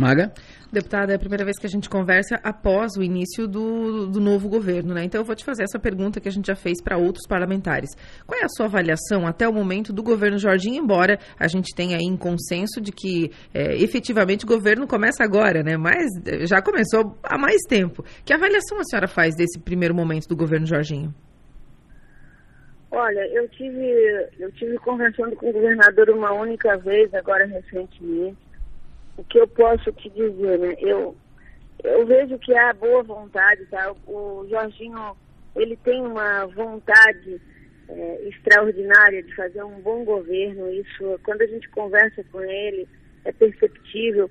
Maga? 0.00 0.32
Deputada, 0.72 1.12
é 1.12 1.16
a 1.16 1.18
primeira 1.18 1.44
vez 1.44 1.58
que 1.58 1.66
a 1.66 1.68
gente 1.68 1.90
conversa 1.90 2.40
após 2.42 2.96
o 2.96 3.02
início 3.02 3.46
do, 3.46 4.06
do 4.06 4.18
novo 4.18 4.48
governo, 4.48 4.94
né? 4.94 5.04
Então 5.04 5.20
eu 5.20 5.24
vou 5.26 5.36
te 5.36 5.44
fazer 5.44 5.64
essa 5.64 5.78
pergunta 5.78 6.18
que 6.20 6.28
a 6.28 6.32
gente 6.32 6.46
já 6.46 6.56
fez 6.56 6.82
para 6.82 6.96
outros 6.96 7.26
parlamentares. 7.26 7.90
Qual 8.26 8.40
é 8.40 8.44
a 8.44 8.48
sua 8.48 8.64
avaliação 8.64 9.26
até 9.26 9.46
o 9.46 9.52
momento 9.52 9.92
do 9.92 10.02
governo 10.02 10.38
Jorginho, 10.38 10.82
embora 10.82 11.18
a 11.38 11.46
gente 11.46 11.74
tenha 11.74 11.98
aí 11.98 12.04
em 12.04 12.16
consenso 12.16 12.80
de 12.80 12.92
que 12.92 13.30
é, 13.52 13.76
efetivamente 13.76 14.46
o 14.46 14.48
governo 14.48 14.86
começa 14.86 15.22
agora, 15.22 15.62
né? 15.62 15.76
Mas 15.76 16.06
já 16.48 16.62
começou 16.62 17.18
há 17.22 17.36
mais 17.36 17.60
tempo. 17.68 18.02
Que 18.24 18.32
avaliação 18.32 18.78
a 18.78 18.84
senhora 18.84 19.06
faz 19.06 19.34
desse 19.36 19.58
primeiro 19.58 19.94
momento 19.94 20.26
do 20.26 20.36
governo 20.36 20.66
Jorginho? 20.66 21.14
Olha, 22.90 23.26
eu 23.28 23.48
tive, 23.48 24.28
eu 24.38 24.50
tive 24.52 24.76
conversando 24.78 25.36
com 25.36 25.48
o 25.48 25.52
governador 25.52 26.10
uma 26.10 26.32
única 26.32 26.76
vez, 26.76 27.12
agora 27.14 27.46
recentemente 27.46 28.36
o 29.20 29.24
que 29.24 29.38
eu 29.38 29.46
posso 29.46 29.92
te 29.92 30.08
dizer, 30.10 30.58
né? 30.58 30.74
Eu, 30.78 31.14
eu 31.84 32.06
vejo 32.06 32.38
que 32.38 32.54
há 32.54 32.72
boa 32.72 33.02
vontade, 33.02 33.66
tá? 33.66 33.94
O 34.06 34.46
Jorginho, 34.48 35.16
ele 35.54 35.76
tem 35.76 36.00
uma 36.00 36.46
vontade 36.46 37.40
é, 37.88 38.28
extraordinária 38.28 39.22
de 39.22 39.34
fazer 39.34 39.62
um 39.62 39.80
bom 39.80 40.04
governo. 40.04 40.72
Isso, 40.72 41.20
quando 41.22 41.42
a 41.42 41.46
gente 41.46 41.68
conversa 41.68 42.24
com 42.32 42.40
ele, 42.40 42.88
é 43.24 43.32
perceptível. 43.32 44.30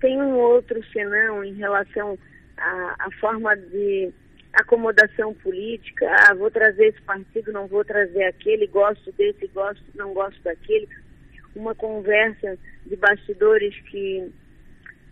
Tem 0.00 0.20
um 0.20 0.38
outro 0.38 0.82
senão 0.92 1.44
em 1.44 1.54
relação 1.54 2.18
à, 2.56 2.96
à 2.98 3.10
forma 3.20 3.54
de 3.56 4.12
acomodação 4.52 5.34
política. 5.34 6.06
Ah, 6.08 6.34
vou 6.34 6.50
trazer 6.50 6.88
esse 6.88 7.02
partido, 7.02 7.52
não 7.52 7.66
vou 7.66 7.84
trazer 7.84 8.24
aquele, 8.24 8.66
gosto 8.66 9.12
desse, 9.12 9.46
gosto, 9.48 9.84
não 9.94 10.12
gosto 10.12 10.40
daquele 10.42 10.88
uma 11.54 11.74
conversa 11.74 12.58
de 12.86 12.96
bastidores 12.96 13.74
que, 13.90 14.30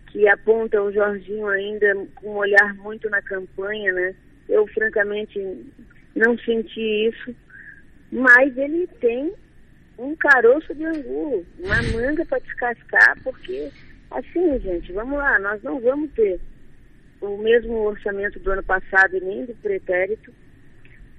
que 0.07 0.27
aponta 0.27 0.81
o 0.81 0.91
Jorginho 0.91 1.47
ainda 1.47 2.07
com 2.15 2.29
um 2.31 2.37
olhar 2.37 2.73
muito 2.75 3.09
na 3.09 3.21
campanha, 3.21 3.91
né? 3.93 4.15
Eu, 4.47 4.65
francamente, 4.67 5.39
não 6.15 6.37
senti 6.39 7.07
isso, 7.07 7.35
mas 8.11 8.57
ele 8.57 8.87
tem 8.99 9.33
um 9.97 10.15
caroço 10.15 10.73
de 10.73 10.85
angu, 10.85 11.45
uma 11.59 11.81
manga 11.93 12.25
para 12.25 12.39
descascar, 12.39 13.17
porque, 13.21 13.69
assim, 14.11 14.59
gente, 14.59 14.91
vamos 14.93 15.19
lá, 15.19 15.37
nós 15.39 15.61
não 15.61 15.79
vamos 15.79 16.09
ter 16.13 16.39
o 17.21 17.37
mesmo 17.37 17.75
orçamento 17.83 18.39
do 18.39 18.51
ano 18.51 18.63
passado 18.63 19.15
e 19.17 19.21
nem 19.21 19.45
do 19.45 19.53
pretérito. 19.55 20.33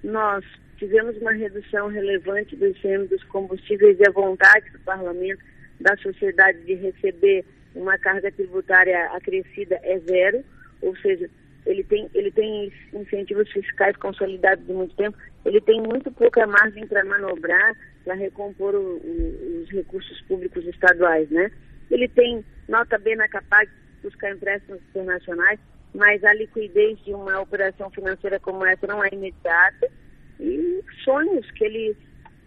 Nós 0.03 0.45
tivemos 0.77 1.17
uma 1.19 1.33
redução 1.33 1.89
relevante 1.89 2.57
do 2.57 2.67
ICM 2.67 3.07
dos 3.07 3.23
combustíveis 3.25 3.99
e 3.99 4.09
a 4.09 4.11
vontade 4.11 4.71
do 4.71 4.79
parlamento, 4.81 5.43
da 5.79 5.97
sociedade 5.99 6.61
de 6.63 6.75
receber 6.75 7.45
uma 7.75 7.99
carga 7.99 8.33
tributária 8.33 9.07
acrescida 9.13 9.79
é 9.83 9.99
zero, 10.01 10.45
ou 10.83 10.97
seja, 10.97 11.29
ele 11.67 11.85
tem, 11.85 12.09
ele 12.15 12.31
tem 12.31 12.73
incentivos 12.93 13.51
fiscais 13.51 13.97
consolidados 13.97 14.67
de 14.67 14.73
muito 14.73 14.95
tempo, 14.97 15.17
ele 15.45 15.61
tem 15.61 15.81
muito 15.81 16.11
pouca 16.11 16.47
margem 16.47 16.87
para 16.87 17.05
manobrar, 17.05 17.77
para 18.05 18.15
recompor 18.15 18.75
o, 18.75 18.97
o, 18.97 19.63
os 19.63 19.71
recursos 19.71 20.21
públicos 20.23 20.67
estaduais, 20.67 21.29
né? 21.31 21.51
Ele 21.91 22.09
tem 22.09 22.45
nota 22.69 22.99
B 22.99 23.15
na 23.17 23.29
capaz 23.29 23.69
de 23.69 24.09
buscar 24.09 24.33
empréstimos 24.33 24.81
internacionais, 24.91 25.61
mas 25.95 26.23
a 26.25 26.33
liquidez 26.33 26.99
de 27.05 27.13
uma 27.13 27.41
operação 27.41 27.91
financeira 27.91 28.39
como 28.39 28.65
essa 28.65 28.87
não 28.87 29.03
é 29.03 29.09
imediata 29.13 29.91
e 30.39 30.83
sonhos 31.05 31.51
que 31.53 31.65
ele 31.65 31.97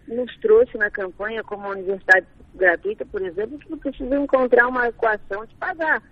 nos 0.08 0.36
trouxe 0.38 0.76
na 0.76 0.90
campanha, 0.90 1.42
como 1.42 1.66
a 1.66 1.70
universidade 1.70 2.26
gratuita, 2.54 3.06
por 3.06 3.22
exemplo, 3.22 3.58
que 3.58 3.76
precisa 3.76 4.16
encontrar 4.16 4.68
uma 4.68 4.88
equação 4.88 5.44
de 5.46 5.54
pagar. 5.54 6.02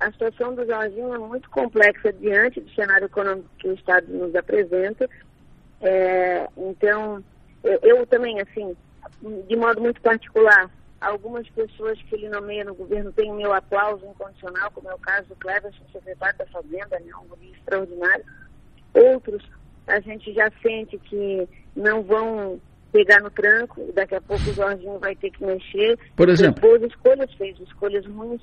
A 0.00 0.10
situação 0.12 0.54
do 0.54 0.66
Jorginho 0.66 1.14
é 1.14 1.18
muito 1.18 1.48
complexa 1.50 2.12
diante 2.12 2.60
do 2.60 2.70
cenário 2.74 3.06
econômico 3.06 3.48
que 3.58 3.68
o 3.68 3.74
Estado 3.74 4.06
nos 4.12 4.34
apresenta. 4.34 5.08
É, 5.80 6.48
então, 6.56 7.22
eu, 7.62 7.78
eu, 7.82 8.06
também, 8.06 8.40
assim, 8.40 8.76
de 9.48 9.56
modo 9.56 9.80
muito 9.80 10.00
particular, 10.00 10.70
algumas 11.04 11.48
pessoas 11.50 12.00
que 12.02 12.14
ele 12.14 12.28
nomeia 12.28 12.64
no 12.64 12.74
governo 12.74 13.12
têm 13.12 13.30
o 13.30 13.36
meu 13.36 13.52
aplauso 13.52 14.04
incondicional, 14.06 14.70
como 14.70 14.88
é 14.90 14.94
o 14.94 14.98
caso 14.98 15.28
do 15.28 15.36
Cleverson, 15.36 15.84
secretário 15.92 16.38
da 16.38 16.46
Fazenda, 16.46 16.98
né, 17.00 17.10
um 17.22 17.28
guri 17.28 17.52
extraordinário. 17.52 18.24
Outros 18.94 19.42
a 19.86 20.00
gente 20.00 20.32
já 20.32 20.50
sente 20.62 20.98
que 20.98 21.48
não 21.76 22.02
vão 22.02 22.60
pegar 22.92 23.20
no 23.20 23.30
tranco, 23.30 23.92
daqui 23.92 24.14
a 24.14 24.20
pouco 24.20 24.48
o 24.48 24.54
Jorginho 24.54 24.98
vai 24.98 25.14
ter 25.16 25.30
que 25.30 25.44
mexer. 25.44 25.98
Por 26.16 26.28
exemplo? 26.28 26.62
Depois 26.62 26.82
escolhas 26.82 27.32
fez, 27.34 27.58
escolhas 27.60 28.06
ruins. 28.06 28.40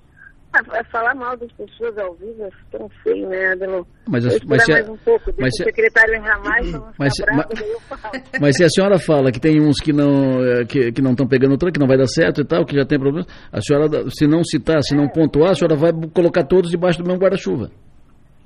Ah, 0.54 0.84
falar 0.92 1.16
mal 1.16 1.38
das 1.38 1.52
pessoas 1.54 1.98
ao 1.98 2.14
vivo 2.16 2.44
é 2.44 2.50
tão 2.78 2.90
feio, 3.04 3.30
né, 3.30 3.54
Adelo? 3.54 3.88
Mas, 4.10 4.26
a, 4.26 4.30
mas 4.46 4.64
se, 4.66 4.72
mais 4.72 4.90
um 4.90 4.98
pouco, 4.98 5.34
mas 5.40 5.56
se, 5.56 5.64
o 5.64 5.66
secretário 5.66 6.14
errar 6.16 6.44
mais, 6.44 6.72
mas, 7.00 7.14
bravo, 7.22 7.50
mas, 7.50 8.42
mas 8.42 8.58
se 8.58 8.64
a 8.66 8.70
senhora 8.70 9.00
fala 9.00 9.32
que 9.32 9.40
tem 9.40 9.62
uns 9.62 9.80
que 9.80 9.94
não 9.94 10.44
eh, 10.44 10.66
que, 10.66 10.92
que 10.92 11.02
não 11.02 11.12
estão 11.12 11.26
pegando 11.26 11.54
o 11.54 11.58
tranco, 11.58 11.76
que 11.76 11.80
não 11.80 11.88
vai 11.88 11.98
dar 11.98 12.08
certo 12.08 12.42
e 12.42 12.46
tal, 12.46 12.66
que 12.66 12.76
já 12.76 12.86
tem 12.86 13.00
problemas, 13.00 13.28
a 13.50 13.62
senhora, 13.62 14.10
se 14.10 14.28
não 14.28 14.44
citar, 14.44 14.82
se 14.82 14.94
não 14.94 15.06
é. 15.06 15.10
pontuar, 15.10 15.52
a 15.52 15.56
senhora 15.56 15.76
vai 15.76 15.92
colocar 16.14 16.44
todos 16.44 16.70
debaixo 16.70 17.00
do 17.00 17.08
mesmo 17.08 17.22
guarda-chuva. 17.22 17.72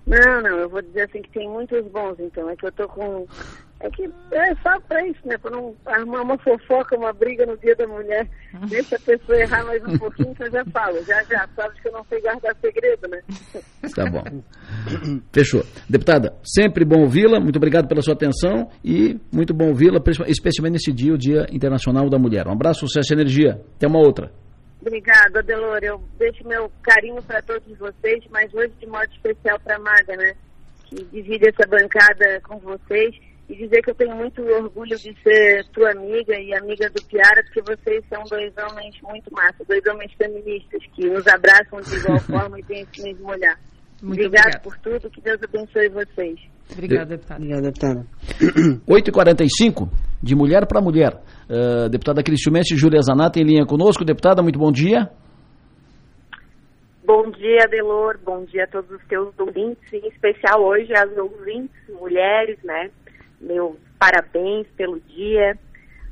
Não, 0.06 0.42
não, 0.42 0.60
eu 0.60 0.70
vou 0.70 0.82
dizer 0.84 1.02
assim 1.02 1.22
que 1.24 1.32
tem 1.32 1.50
muitos 1.50 1.84
bons, 1.88 2.20
então. 2.20 2.48
É 2.50 2.56
que 2.56 2.68
eu 2.68 2.72
tô 2.72 2.88
com. 2.88 3.26
É 3.82 3.90
que 3.90 4.04
é 4.32 4.56
só 4.64 4.80
pra 4.88 5.06
isso, 5.06 5.20
né? 5.26 5.38
Pra 5.38 5.52
não 5.52 5.76
arrumar 5.86 6.22
uma 6.22 6.38
fofoca, 6.38 6.98
uma 6.98 7.12
briga 7.12 7.46
no 7.46 7.58
dia 7.58 7.76
da 7.76 7.86
mulher. 7.86 8.28
Deixa 8.70 8.96
a 8.96 9.00
pessoa 9.00 9.38
errar 9.38 9.66
mais 9.66 9.84
um 9.84 9.98
pouquinho 9.98 10.34
que 10.34 10.44
eu 10.44 10.52
já 10.52 10.64
falo. 10.66 11.04
Já, 11.04 11.22
já. 11.24 11.48
Sabe 11.56 11.82
que 11.82 11.90
eu 11.90 11.92
não 11.92 12.04
sei 12.06 12.22
guardar 12.22 12.56
segredo, 12.62 13.08
né? 13.10 13.20
Tá 13.94 14.06
bom. 14.10 14.24
Fechou. 15.34 15.64
Deputada, 15.90 16.34
sempre 16.44 16.86
bom 16.86 17.02
ouvi-la. 17.02 17.40
Muito 17.40 17.58
obrigado 17.58 17.88
pela 17.88 18.02
sua 18.02 18.14
atenção 18.14 18.70
e 18.84 19.20
muito 19.32 19.54
bom 19.54 19.68
ouvi-la, 19.68 20.02
especialmente 20.28 20.74
nesse 20.74 20.94
dia, 20.94 21.14
o 21.14 21.18
Dia 21.18 21.46
Internacional 21.52 22.10
da 22.10 22.18
Mulher. 22.18 22.48
Um 22.48 22.54
abraço, 22.54 22.88
sucesso 22.88 23.14
e 23.14 23.16
energia. 23.16 23.62
Até 23.76 23.88
uma 23.88 24.00
outra. 24.00 24.32
Obrigada, 24.82 25.40
Adelor. 25.40 25.80
Eu 25.82 26.02
deixo 26.18 26.48
meu 26.48 26.72
carinho 26.82 27.22
para 27.24 27.42
todos 27.42 27.78
vocês, 27.78 28.24
mas 28.32 28.54
hoje 28.54 28.72
de 28.80 28.88
modo 28.88 29.12
especial 29.12 29.60
para 29.60 29.76
a 29.76 29.80
Maga, 29.80 30.16
né? 30.16 30.34
Que 30.86 31.04
divide 31.06 31.50
essa 31.50 31.68
bancada 31.68 32.40
com 32.42 32.58
vocês. 32.60 33.16
E 33.48 33.56
dizer 33.56 33.82
que 33.82 33.92
eu 33.92 33.96
tenho 33.96 34.16
muito 34.16 34.42
orgulho 34.42 34.98
de 34.98 35.14
ser 35.22 35.66
tua 35.72 35.92
amiga 35.92 36.34
e 36.40 36.54
amiga 36.56 36.90
do 36.90 37.04
Piara, 37.06 37.44
porque 37.44 37.62
vocês 37.62 38.04
são 38.10 38.24
dois 38.24 38.52
homens 38.58 38.96
muito 39.04 39.32
massa, 39.32 39.64
dois 39.68 39.82
homens 39.86 40.12
feministas 40.14 40.82
que 40.96 41.08
nos 41.08 41.28
abraçam 41.28 41.80
de 41.82 41.96
igual 41.96 42.20
forma 42.26 42.60
e 42.60 42.64
têm 42.64 42.82
esse 42.82 43.04
mesmo 43.04 43.30
olhar. 43.30 43.56
Muito 44.02 44.26
obrigada 44.26 44.60
por 44.62 44.76
tudo, 44.80 45.10
que 45.10 45.22
Deus 45.22 45.40
abençoe 45.44 45.90
vocês. 45.90 46.40
Obrigada, 46.72 47.06
deputada. 47.06 47.40
Obrigada, 47.40 47.62
deputada. 47.62 48.06
8h45, 48.90 49.90
de 50.22 50.36
mulher 50.36 50.66
para 50.68 50.82
mulher. 50.82 51.22
Uh, 51.48 51.88
deputada 51.90 52.24
Cristiumense 52.24 52.76
Júlia 52.76 53.02
Zanata 53.02 53.40
em 53.40 53.44
linha 53.44 53.66
conosco. 53.66 54.04
Deputada, 54.04 54.42
muito 54.42 54.60
bom 54.60 54.72
dia. 54.72 55.10
Bom 57.06 57.30
dia, 57.30 57.68
Delor. 57.70 58.18
Bom 58.26 58.44
dia 58.46 58.64
a 58.64 58.68
todos 58.68 58.90
os 58.90 59.08
teus 59.08 59.32
ouvintes, 59.38 59.94
em 59.94 60.08
especial 60.08 60.64
hoje 60.64 60.92
as 60.98 61.16
ouvintes, 61.18 61.76
mulheres, 61.90 62.58
né? 62.64 62.90
Meu 63.40 63.78
parabéns 64.00 64.68
pelo 64.76 65.00
dia. 65.02 65.58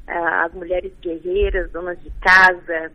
Uh, 0.07 0.45
as 0.45 0.53
mulheres 0.53 0.91
guerreiras, 1.01 1.71
donas 1.71 1.97
de 2.03 2.11
casa, 2.19 2.91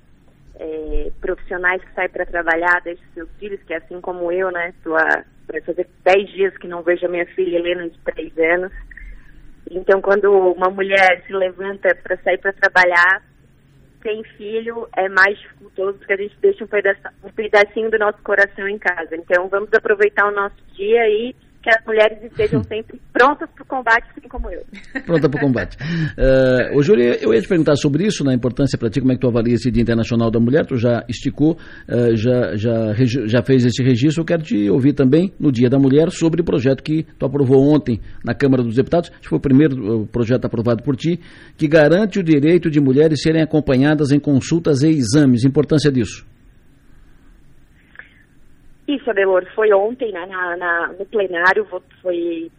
é, 0.57 1.11
profissionais 1.21 1.83
que 1.83 1.95
saem 1.95 2.11
para 2.11 2.27
trabalhar, 2.27 2.83
deixam 2.83 3.05
seus 3.15 3.31
filhos, 3.39 3.63
que 3.63 3.73
é 3.73 3.79
assim 3.79 4.01
como 4.01 4.31
eu, 4.31 4.51
né? 4.51 4.75
Tô 4.83 4.95
vai 5.51 5.61
fazer 5.63 5.89
10 6.05 6.31
dias 6.31 6.57
que 6.59 6.69
não 6.69 6.83
vejo 6.83 7.07
a 7.07 7.09
minha 7.09 7.27
filha 7.27 7.57
Helena 7.57 7.89
de 7.89 7.99
3 8.01 8.39
anos. 8.39 8.73
Então, 9.71 10.01
quando 10.01 10.31
uma 10.31 10.71
mulher 10.71 11.23
se 11.27 11.33
levanta 11.33 11.95
para 12.03 12.17
sair 12.19 12.39
para 12.39 12.53
trabalhar, 12.53 13.23
tem 14.03 14.23
filho, 14.37 14.89
é 14.97 15.09
mais 15.09 15.39
dificultoso 15.39 15.99
porque 15.99 16.13
a 16.13 16.17
gente 16.17 16.37
deixa 16.41 16.65
um 16.65 16.69
um 17.27 17.31
pedacinho 17.33 17.91
do 17.91 17.99
nosso 17.99 18.23
coração 18.23 18.69
em 18.69 18.79
casa. 18.79 19.17
Então, 19.17 19.49
vamos 19.49 19.73
aproveitar 19.73 20.29
o 20.29 20.35
nosso 20.35 20.57
dia 20.75 21.09
e 21.09 21.35
que 21.63 21.71
as 21.71 21.85
mulheres 21.87 22.23
estejam 22.23 22.63
sempre 22.69 23.01
prontas 23.13 23.49
para 23.51 23.63
o 23.63 23.67
combate, 23.67 24.07
assim 24.17 24.29
como 24.29 24.51
eu. 24.51 24.63
Pronta 25.05 25.29
para 25.29 25.39
o 25.39 25.41
combate. 25.41 25.77
Uh, 25.77 26.79
ô, 26.79 26.83
Júlia, 26.83 27.19
eu 27.21 27.35
ia 27.35 27.41
te 27.41 27.49
perguntar 27.49 27.77
sobre 27.77 28.07
isso, 28.07 28.25
na 28.25 28.35
importância 28.35 28.79
para 28.79 28.91
ti, 28.91 29.01
como 29.01 29.13
é 29.13 29.15
que 29.15 29.21
tu 29.21 29.29
avalia 29.29 29.55
esse 29.55 29.71
Dia 29.71 29.83
Internacional 29.83 30.31
da 30.31 30.39
Mulher, 30.39 30.67
tu 30.67 30.77
já 30.77 31.05
esticou, 31.09 31.53
uh, 31.89 32.17
já, 32.17 32.55
já, 32.57 32.93
já 33.27 33.43
fez 33.43 33.65
esse 33.65 33.83
registro, 33.83 34.23
eu 34.23 34.27
quero 34.27 34.43
te 34.43 34.71
ouvir 34.71 34.93
também 34.93 35.33
no 35.39 35.51
Dia 35.51 35.69
da 35.69 35.79
Mulher 35.79 36.11
sobre 36.11 36.41
o 36.41 36.45
projeto 36.45 36.83
que 36.83 37.05
tu 37.19 37.27
aprovou 37.27 37.75
ontem 37.75 38.01
na 38.25 38.35
Câmara 38.35 38.63
dos 38.63 38.75
Deputados, 38.75 39.11
acho 39.11 39.23
que 39.23 39.29
foi 39.29 39.39
o 39.39 39.43
primeiro 39.43 40.07
projeto 40.07 40.45
aprovado 40.45 40.83
por 40.83 40.97
ti, 40.97 41.19
que 41.57 41.67
garante 41.67 42.19
o 42.19 42.23
direito 42.23 42.71
de 42.71 42.81
mulheres 42.81 43.23
serem 43.23 43.43
acompanhadas 43.43 44.13
em 44.13 44.21
consultas 44.21 44.83
e 44.83 44.89
exames, 44.89 45.45
importância 45.45 45.91
disso. 45.91 46.28
Isso, 48.89 49.11
Adelor, 49.11 49.45
foi 49.55 49.71
ontem, 49.71 50.11
né, 50.13 50.25
na, 50.25 50.57
na, 50.57 50.87
no 50.99 51.05
plenário, 51.05 51.69
foi 52.01 52.51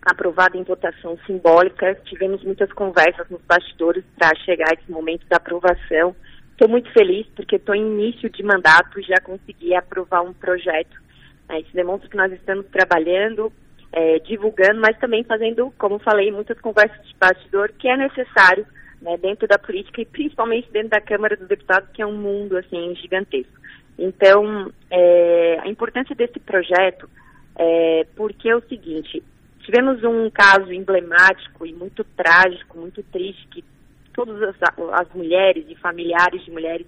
aprovado 0.00 0.56
em 0.56 0.62
votação 0.62 1.18
simbólica. 1.26 1.96
Tivemos 2.04 2.44
muitas 2.44 2.72
conversas 2.72 3.28
nos 3.28 3.42
bastidores 3.42 4.04
para 4.16 4.32
chegar 4.44 4.70
a 4.70 4.74
esse 4.74 4.88
momento 4.88 5.26
da 5.28 5.38
aprovação. 5.38 6.14
Estou 6.52 6.68
muito 6.68 6.92
feliz 6.92 7.26
porque 7.34 7.56
estou 7.56 7.74
em 7.74 7.84
início 7.84 8.30
de 8.30 8.42
mandato 8.44 9.00
e 9.00 9.02
já 9.02 9.16
consegui 9.20 9.74
aprovar 9.74 10.22
um 10.22 10.32
projeto. 10.32 11.02
É, 11.48 11.58
isso 11.58 11.74
demonstra 11.74 12.08
que 12.08 12.16
nós 12.16 12.32
estamos 12.32 12.66
trabalhando, 12.66 13.52
é, 13.90 14.20
divulgando, 14.20 14.80
mas 14.80 14.96
também 14.98 15.24
fazendo, 15.24 15.72
como 15.76 15.98
falei, 15.98 16.30
muitas 16.30 16.60
conversas 16.60 17.04
de 17.04 17.16
bastidor 17.18 17.72
que 17.80 17.88
é 17.88 17.96
necessário 17.96 18.64
né, 19.00 19.16
dentro 19.16 19.48
da 19.48 19.58
política 19.58 20.00
e 20.02 20.06
principalmente 20.06 20.70
dentro 20.70 20.90
da 20.90 21.00
Câmara 21.00 21.36
dos 21.36 21.48
Deputados, 21.48 21.90
que 21.92 22.00
é 22.00 22.06
um 22.06 22.16
mundo 22.16 22.56
assim 22.56 22.94
gigantesco. 22.94 23.61
Então, 24.04 24.72
é, 24.90 25.60
a 25.62 25.68
importância 25.68 26.12
desse 26.12 26.40
projeto 26.40 27.08
é 27.56 28.04
porque 28.16 28.48
é 28.48 28.56
o 28.56 28.62
seguinte, 28.62 29.22
tivemos 29.60 30.02
um 30.02 30.28
caso 30.28 30.72
emblemático 30.72 31.64
e 31.64 31.72
muito 31.72 32.02
trágico, 32.02 32.80
muito 32.80 33.00
triste, 33.04 33.46
que 33.46 33.64
todas 34.12 34.42
as, 34.42 34.56
as 34.92 35.08
mulheres 35.14 35.64
e 35.68 35.76
familiares 35.76 36.44
de 36.44 36.50
mulheres 36.50 36.86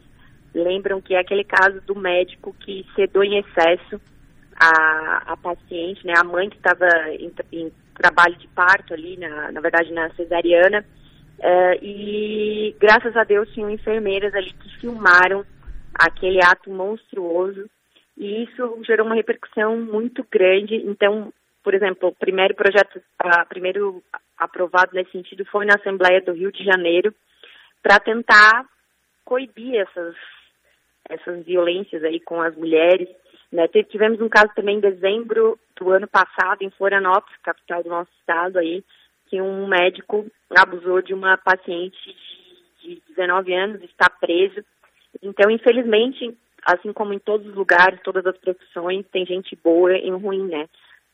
lembram 0.52 1.00
que 1.00 1.14
é 1.14 1.20
aquele 1.20 1.44
caso 1.44 1.80
do 1.82 1.94
médico 1.94 2.52
que 2.58 2.84
cedou 2.96 3.22
em 3.22 3.38
excesso 3.38 4.00
a, 4.56 5.34
a 5.34 5.36
paciente, 5.36 6.04
né, 6.04 6.14
a 6.16 6.24
mãe 6.24 6.50
que 6.50 6.56
estava 6.56 6.88
em, 7.10 7.32
em, 7.52 7.72
trabalho 7.94 8.34
de 8.34 8.48
parto 8.48 8.92
ali, 8.92 9.16
na, 9.16 9.52
na 9.52 9.60
verdade 9.60 9.92
na 9.92 10.10
cesariana, 10.14 10.84
é, 11.38 11.78
e 11.80 12.74
graças 12.80 13.16
a 13.16 13.22
Deus 13.22 13.48
tinham 13.50 13.70
enfermeiras 13.70 14.34
ali 14.34 14.52
que 14.52 14.80
filmaram 14.80 15.44
aquele 15.98 16.40
ato 16.44 16.70
monstruoso 16.70 17.68
e 18.16 18.44
isso 18.44 18.82
gerou 18.84 19.06
uma 19.06 19.14
repercussão 19.14 19.76
muito 19.76 20.24
grande. 20.30 20.76
Então, 20.76 21.32
por 21.62 21.74
exemplo, 21.74 22.08
o 22.08 22.14
primeiro 22.14 22.54
projeto, 22.54 22.98
uh, 22.98 23.48
primeiro 23.48 24.02
aprovado 24.36 24.94
nesse 24.94 25.12
sentido 25.12 25.44
foi 25.46 25.66
na 25.66 25.74
Assembleia 25.74 26.20
do 26.20 26.32
Rio 26.32 26.52
de 26.52 26.64
Janeiro 26.64 27.14
para 27.82 27.98
tentar 27.98 28.66
coibir 29.24 29.76
essas 29.76 30.14
essas 31.06 31.44
violências 31.44 32.02
aí 32.02 32.18
com 32.18 32.40
as 32.40 32.56
mulheres. 32.56 33.08
Né? 33.52 33.68
Tivemos 33.68 34.20
um 34.22 34.28
caso 34.28 34.50
também 34.54 34.78
em 34.78 34.80
dezembro 34.80 35.58
do 35.76 35.90
ano 35.90 36.08
passado 36.08 36.62
em 36.62 36.70
Florianópolis, 36.70 37.36
capital 37.42 37.82
do 37.82 37.90
nosso 37.90 38.10
estado 38.20 38.58
aí, 38.58 38.82
que 39.26 39.38
um 39.38 39.66
médico 39.66 40.26
abusou 40.56 41.02
de 41.02 41.12
uma 41.12 41.36
paciente 41.36 42.16
de 42.80 43.02
19 43.10 43.54
anos, 43.54 43.82
está 43.82 44.08
preso 44.08 44.64
então, 45.22 45.50
infelizmente, 45.50 46.36
assim 46.64 46.92
como 46.92 47.12
em 47.12 47.18
todos 47.18 47.46
os 47.46 47.54
lugares, 47.54 48.00
todas 48.02 48.24
as 48.26 48.36
profissões, 48.38 49.06
tem 49.12 49.26
gente 49.26 49.56
boa 49.62 49.96
e 49.96 50.10
ruim, 50.10 50.46
né? 50.48 50.68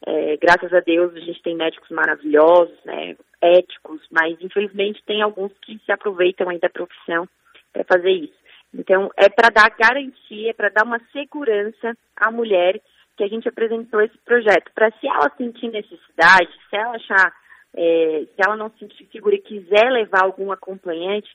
É, 0.06 0.36
graças 0.38 0.72
a 0.72 0.80
Deus 0.80 1.14
a 1.14 1.20
gente 1.20 1.42
tem 1.42 1.54
médicos 1.54 1.90
maravilhosos, 1.90 2.76
né, 2.86 3.16
éticos, 3.40 4.00
mas 4.10 4.40
infelizmente 4.40 5.02
tem 5.04 5.20
alguns 5.20 5.52
que 5.60 5.78
se 5.84 5.92
aproveitam 5.92 6.48
aí 6.48 6.58
da 6.58 6.70
profissão 6.70 7.28
para 7.70 7.84
fazer 7.84 8.10
isso. 8.10 8.40
Então 8.72 9.10
é 9.14 9.28
para 9.28 9.50
dar 9.50 9.68
garantia, 9.78 10.50
é 10.50 10.54
para 10.54 10.70
dar 10.70 10.86
uma 10.86 11.00
segurança 11.12 11.94
à 12.16 12.30
mulher 12.30 12.80
que 13.14 13.24
a 13.24 13.28
gente 13.28 13.46
apresentou 13.46 14.00
esse 14.00 14.16
projeto, 14.24 14.70
para 14.74 14.90
se 14.92 15.06
ela 15.06 15.30
sentir 15.36 15.68
necessidade, 15.68 16.48
se 16.70 16.76
ela 16.76 16.96
achar, 16.96 17.34
é, 17.74 18.24
se 18.34 18.42
ela 18.42 18.56
não 18.56 18.70
se 18.70 18.78
sentir 18.78 19.06
segura 19.12 19.34
e 19.34 19.42
quiser 19.42 19.90
levar 19.90 20.22
algum 20.24 20.50
acompanhante, 20.50 21.28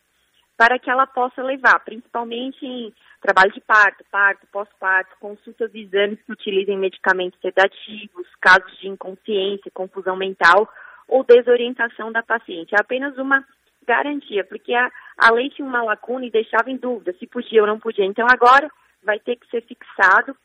para 0.58 0.80
que 0.80 0.90
ela 0.90 1.06
possa 1.06 1.44
levar, 1.44 1.80
principalmente 1.80 2.66
em 2.66 2.94
trabalho 3.22 3.52
de 3.52 3.62
parto, 3.62 4.06
parto, 4.10 4.48
pós-parto, 4.52 5.16
consultas 5.20 5.70
e 5.74 5.82
exames 5.82 6.22
que 6.22 6.32
utilizem 6.32 6.78
medicamentos 6.78 7.40
sedativos, 7.42 8.28
casos 8.40 8.78
de 8.80 8.88
inconsciência, 8.88 9.72
confusão 9.74 10.16
mental 10.16 10.70
ou 11.08 11.24
desorientação 11.24 12.12
da 12.12 12.24
paciente. 12.24 12.74
É 12.74 12.80
apenas 12.80 13.18
uma 13.18 13.44
garantia, 13.86 14.44
porque 14.44 14.74
a, 14.74 14.90
a 15.18 15.32
lei 15.32 15.50
tinha 15.50 15.68
uma 15.68 15.84
lacuna 15.84 16.26
e 16.26 16.32
deixava 16.32 16.72
em 16.72 16.78
dúvida 16.78 17.14
se 17.20 17.28
podia 17.28 17.62
ou 17.62 17.68
não 17.68 17.80
podia. 17.80 18.06
Então 18.06 18.26
agora 18.30 18.70
vai 19.04 19.20
ter 19.20 19.36
que 19.36 19.48
ser 19.50 19.62
fixado 19.62 20.36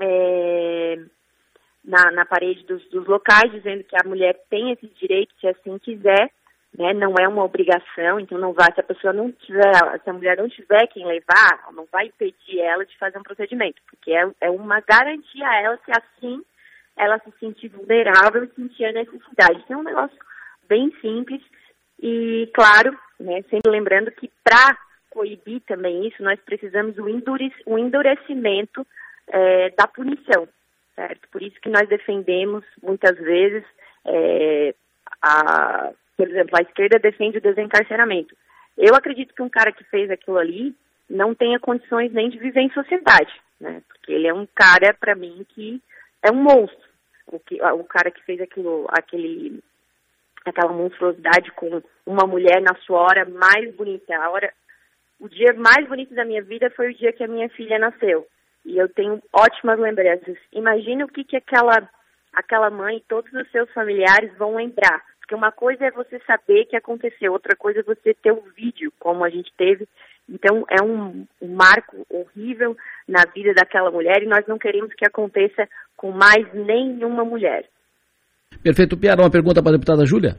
é, 0.00 0.98
na, 1.84 2.10
na 2.10 2.24
parede 2.24 2.64
dos, 2.64 2.84
dos 2.88 3.06
locais, 3.06 3.52
dizendo 3.52 3.84
que 3.84 3.96
a 3.96 4.08
mulher 4.08 4.36
tem 4.50 4.72
esse 4.72 4.86
direito, 4.98 5.32
se 5.40 5.46
assim 5.46 5.78
quiser, 5.78 6.30
né? 6.76 6.92
Não 6.92 7.14
é 7.18 7.26
uma 7.26 7.44
obrigação, 7.44 8.20
então 8.20 8.38
não 8.38 8.52
vai, 8.52 8.72
se 8.72 8.80
a 8.80 8.84
pessoa 8.84 9.12
não 9.12 9.32
tiver, 9.32 9.72
se 10.02 10.10
a 10.10 10.12
mulher 10.12 10.36
não 10.36 10.48
tiver 10.48 10.86
quem 10.88 11.06
levar, 11.06 11.68
não 11.72 11.86
vai 11.90 12.06
impedir 12.06 12.60
ela 12.60 12.84
de 12.84 12.96
fazer 12.98 13.18
um 13.18 13.22
procedimento, 13.22 13.80
porque 13.90 14.12
é, 14.12 14.28
é 14.42 14.50
uma 14.50 14.80
garantia 14.80 15.48
a 15.48 15.62
ela 15.62 15.78
se 15.84 15.90
assim 15.90 16.42
ela 16.96 17.18
se 17.18 17.30
sentir 17.38 17.68
vulnerável 17.68 18.44
e 18.44 18.54
sentir 18.54 18.84
a 18.86 18.92
necessidade. 18.92 19.62
Então 19.64 19.78
é 19.78 19.80
um 19.80 19.84
negócio 19.84 20.16
bem 20.68 20.90
simples 21.00 21.42
e, 22.00 22.50
claro, 22.54 22.98
né, 23.20 23.42
sempre 23.50 23.70
lembrando 23.70 24.10
que 24.10 24.30
para 24.42 24.78
coibir 25.10 25.62
também 25.66 26.06
isso, 26.06 26.22
nós 26.22 26.38
precisamos 26.40 26.94
do 26.94 27.08
endurecimento 27.08 28.86
é, 29.28 29.70
da 29.70 29.86
punição, 29.86 30.46
certo? 30.94 31.28
Por 31.30 31.42
isso 31.42 31.58
que 31.60 31.70
nós 31.70 31.88
defendemos 31.88 32.64
muitas 32.82 33.16
vezes 33.16 33.64
é, 34.04 34.74
a 35.22 35.90
por 36.16 36.28
exemplo, 36.28 36.56
a 36.56 36.62
esquerda 36.62 36.98
defende 36.98 37.38
o 37.38 37.42
desencarceramento. 37.42 38.34
Eu 38.76 38.94
acredito 38.94 39.34
que 39.34 39.42
um 39.42 39.48
cara 39.48 39.72
que 39.72 39.84
fez 39.84 40.10
aquilo 40.10 40.38
ali 40.38 40.74
não 41.08 41.34
tenha 41.34 41.60
condições 41.60 42.12
nem 42.12 42.28
de 42.28 42.38
viver 42.38 42.60
em 42.60 42.72
sociedade, 42.72 43.32
né? 43.60 43.82
Porque 43.88 44.12
ele 44.12 44.26
é 44.26 44.34
um 44.34 44.46
cara, 44.54 44.94
para 44.94 45.14
mim, 45.14 45.46
que 45.50 45.80
é 46.22 46.30
um 46.30 46.42
monstro. 46.42 46.86
O, 47.26 47.40
que, 47.40 47.60
o 47.60 47.84
cara 47.84 48.10
que 48.10 48.22
fez 48.22 48.40
aquilo, 48.40 48.86
aquele, 48.88 49.60
aquela 50.44 50.72
monstruosidade 50.72 51.50
com 51.52 51.82
uma 52.04 52.26
mulher 52.26 52.62
na 52.62 52.74
sua 52.86 53.00
hora 53.00 53.24
mais 53.24 53.74
bonita. 53.74 54.16
A 54.16 54.30
hora, 54.30 54.52
o 55.18 55.28
dia 55.28 55.52
mais 55.54 55.88
bonito 55.88 56.14
da 56.14 56.24
minha 56.24 56.42
vida 56.42 56.70
foi 56.70 56.90
o 56.90 56.94
dia 56.94 57.12
que 57.12 57.24
a 57.24 57.28
minha 57.28 57.48
filha 57.50 57.78
nasceu. 57.78 58.26
E 58.64 58.78
eu 58.78 58.88
tenho 58.88 59.20
ótimas 59.32 59.78
lembranças. 59.78 60.36
Imagina 60.52 61.04
o 61.04 61.08
que, 61.08 61.24
que 61.24 61.36
aquela, 61.36 61.88
aquela 62.32 62.70
mãe 62.70 62.98
e 62.98 63.04
todos 63.08 63.32
os 63.32 63.50
seus 63.50 63.70
familiares 63.72 64.32
vão 64.36 64.56
lembrar 64.56 65.02
porque 65.26 65.34
uma 65.34 65.50
coisa 65.50 65.84
é 65.86 65.90
você 65.90 66.20
saber 66.24 66.66
que 66.66 66.76
aconteceu, 66.76 67.32
outra 67.32 67.56
coisa 67.56 67.80
é 67.80 67.82
você 67.82 68.14
ter 68.14 68.30
o 68.30 68.36
um 68.36 68.50
vídeo, 68.56 68.92
como 68.96 69.24
a 69.24 69.28
gente 69.28 69.52
teve. 69.58 69.88
Então, 70.28 70.64
é 70.70 70.80
um, 70.80 71.26
um, 71.42 71.52
marco 71.52 72.06
horrível 72.08 72.76
na 73.08 73.24
vida 73.34 73.52
daquela 73.52 73.90
mulher 73.90 74.22
e 74.22 74.28
nós 74.28 74.46
não 74.46 74.56
queremos 74.56 74.94
que 74.94 75.04
aconteça 75.04 75.68
com 75.96 76.12
mais 76.12 76.46
nenhuma 76.54 77.24
mulher. 77.24 77.68
Perfeito, 78.62 78.96
Piara. 78.96 79.20
Uma 79.20 79.30
pergunta 79.30 79.60
para 79.60 79.72
a 79.72 79.74
deputada 79.74 80.06
Júlia? 80.06 80.36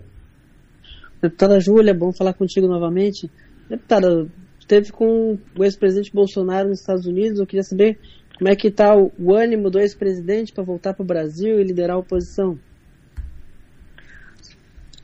Deputada 1.22 1.60
Júlia, 1.60 1.94
bom 1.94 2.14
falar 2.14 2.34
contigo 2.34 2.66
novamente. 2.66 3.30
Deputada, 3.70 4.26
esteve 4.58 4.94
com 4.94 5.38
o 5.58 5.64
ex-presidente 5.66 6.14
Bolsonaro 6.14 6.70
nos 6.70 6.80
Estados 6.80 7.06
Unidos. 7.06 7.40
Eu 7.40 7.46
queria 7.46 7.64
saber 7.64 8.00
Como 8.38 8.50
é 8.50 8.56
que 8.56 8.70
está 8.70 8.96
o, 8.96 9.12
o 9.20 9.36
ânimo 9.36 9.70
do 9.70 9.80
ex-presidente 9.80 10.54
para 10.54 10.64
voltar 10.64 10.94
para 10.94 11.04
o 11.04 11.08
Brasil 11.08 11.60
e 11.60 11.64
liderar 11.64 11.98
a 11.98 12.00
oposição? 12.00 12.58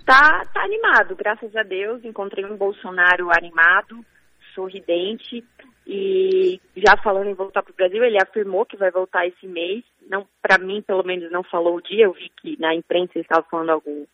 Tá, 0.06 0.44
tá 0.54 0.64
animado, 0.64 1.16
graças 1.16 1.56
a 1.56 1.64
Deus. 1.64 2.04
Encontrei 2.04 2.46
um 2.46 2.58
Bolsonaro 2.58 3.30
animado, 3.32 4.06
sorridente 4.54 5.44
e 5.86 6.62
já 6.76 6.96
falando 6.98 7.30
em 7.30 7.34
voltar 7.34 7.62
para 7.62 7.72
o 7.72 7.76
Brasil, 7.76 8.04
ele 8.04 8.18
afirmou 8.22 8.66
que 8.66 8.78
vai 8.78 8.90
voltar 8.92 9.28
esse 9.28 9.46
mês. 9.48 9.84
Não, 10.08 10.28
para 10.42 10.58
mim, 10.58 10.82
pelo 10.82 11.04
menos, 11.04 11.32
não 11.32 11.44
falou 11.44 11.76
o 11.76 11.82
dia. 11.82 12.06
Eu 12.06 12.14
vi 12.14 12.32
que 12.42 12.60
na 12.60 12.74
imprensa 12.74 13.12
ele 13.16 13.24
estava 13.24 13.46
falando 13.50 13.70
algum, 13.70 14.06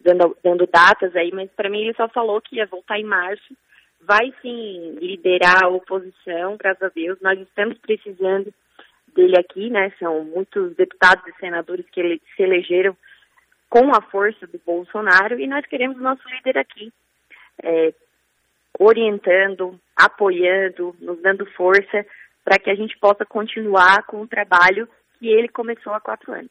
dando, 0.00 0.36
dando 0.42 0.66
datas 0.66 1.14
aí, 1.16 1.30
mas 1.32 1.50
para 1.52 1.70
mim 1.70 1.82
ele 1.82 1.94
só 1.94 2.08
falou 2.08 2.40
que 2.40 2.56
ia 2.56 2.66
voltar 2.66 2.98
em 2.98 3.04
março. 3.04 3.56
Vai 4.00 4.32
sim 4.42 4.96
liderar 5.00 5.64
a 5.64 5.68
oposição, 5.68 6.56
graças 6.58 6.82
a 6.82 6.92
Deus. 6.94 7.18
Nós 7.20 7.40
estamos 7.40 7.78
precisando 7.78 8.52
dele 9.14 9.38
aqui, 9.38 9.70
né? 9.70 9.90
São 9.98 10.22
muitos 10.24 10.76
deputados 10.76 11.26
e 11.26 11.40
senadores 11.40 11.86
que 11.90 12.00
ele, 12.00 12.22
se 12.36 12.42
elegeram 12.42 12.96
com 13.76 13.94
a 13.94 14.00
força 14.00 14.46
do 14.46 14.58
Bolsonaro 14.64 15.38
e 15.38 15.46
nós 15.46 15.66
queremos 15.66 15.98
o 15.98 16.02
nosso 16.02 16.26
líder 16.30 16.56
aqui, 16.56 16.90
é, 17.62 17.92
orientando, 18.78 19.78
apoiando, 19.94 20.96
nos 20.98 21.20
dando 21.20 21.44
força 21.52 22.06
para 22.42 22.58
que 22.58 22.70
a 22.70 22.74
gente 22.74 22.96
possa 22.98 23.26
continuar 23.26 24.04
com 24.04 24.22
o 24.22 24.26
trabalho 24.26 24.88
que 25.18 25.28
ele 25.28 25.48
começou 25.48 25.92
há 25.92 26.00
quatro 26.00 26.32
anos. 26.32 26.50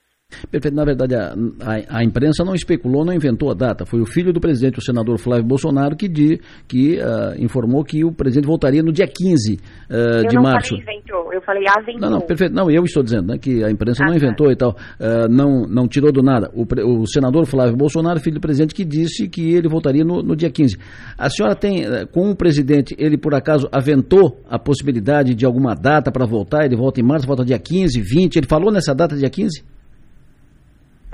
Perfeito. 0.51 0.75
Na 0.75 0.83
verdade, 0.83 1.15
a, 1.15 1.33
a, 1.61 1.99
a, 1.99 2.03
imprensa 2.03 2.43
não 2.43 2.53
especulou, 2.53 3.05
não 3.05 3.13
inventou 3.13 3.49
a 3.51 3.53
data. 3.53 3.85
Foi 3.85 4.01
o 4.01 4.05
filho 4.05 4.33
do 4.33 4.39
presidente, 4.39 4.79
o 4.79 4.81
senador 4.81 5.17
Flávio 5.17 5.45
Bolsonaro, 5.45 5.95
que, 5.95 6.07
de, 6.07 6.39
que 6.67 6.97
uh, 6.99 7.41
informou 7.43 7.83
que 7.83 8.03
o 8.03 8.11
presidente 8.11 8.45
voltaria 8.45 8.81
no 8.81 8.91
dia 8.91 9.07
15 9.07 9.53
uh, 9.53 9.57
ah, 9.89 10.27
de 10.27 10.35
março. 10.38 10.73
Eu 10.73 10.77
não 10.77 10.85
falei 10.85 10.97
inventou, 10.97 11.33
eu 11.33 11.41
falei 11.41 11.63
aventou. 11.67 12.01
Não, 12.01 12.09
não, 12.09 12.21
perfeito. 12.21 12.53
Não, 12.53 12.69
eu 12.69 12.83
estou 12.83 13.03
dizendo 13.03 13.27
né, 13.27 13.38
que 13.38 13.63
a 13.63 13.69
imprensa 13.69 14.03
ah, 14.03 14.07
não 14.07 14.13
tá. 14.13 14.17
inventou 14.17 14.47
tá. 14.47 14.53
e 14.53 14.55
tal, 14.55 14.71
uh, 14.71 15.27
não, 15.29 15.65
não 15.67 15.88
tirou 15.88 16.11
do 16.11 16.21
nada. 16.21 16.51
O, 16.53 16.63
o, 17.01 17.07
senador 17.07 17.45
Flávio 17.45 17.75
Bolsonaro, 17.75 18.19
filho 18.19 18.35
do 18.35 18.41
presidente, 18.41 18.73
que 18.73 18.85
disse 18.85 19.27
que 19.27 19.53
ele 19.53 19.67
voltaria 19.67 20.03
no, 20.03 20.21
no 20.21 20.35
dia 20.35 20.49
15. 20.49 20.77
A 21.17 21.29
senhora 21.29 21.55
tem, 21.55 21.83
com 22.11 22.29
o 22.29 22.35
presidente, 22.35 22.95
ele 22.97 23.17
por 23.17 23.33
acaso 23.33 23.67
aventou 23.71 24.41
a 24.49 24.59
possibilidade 24.59 25.33
de 25.33 25.45
alguma 25.45 25.73
data 25.75 26.11
para 26.11 26.25
voltar? 26.25 26.65
Ele 26.65 26.75
volta 26.75 26.99
em 26.99 27.03
março, 27.03 27.27
volta 27.27 27.43
dia 27.43 27.59
15, 27.59 28.01
20? 28.01 28.35
Ele 28.35 28.47
falou 28.47 28.71
nessa 28.71 28.93
data, 28.93 29.15
dia 29.15 29.29
15? 29.29 29.74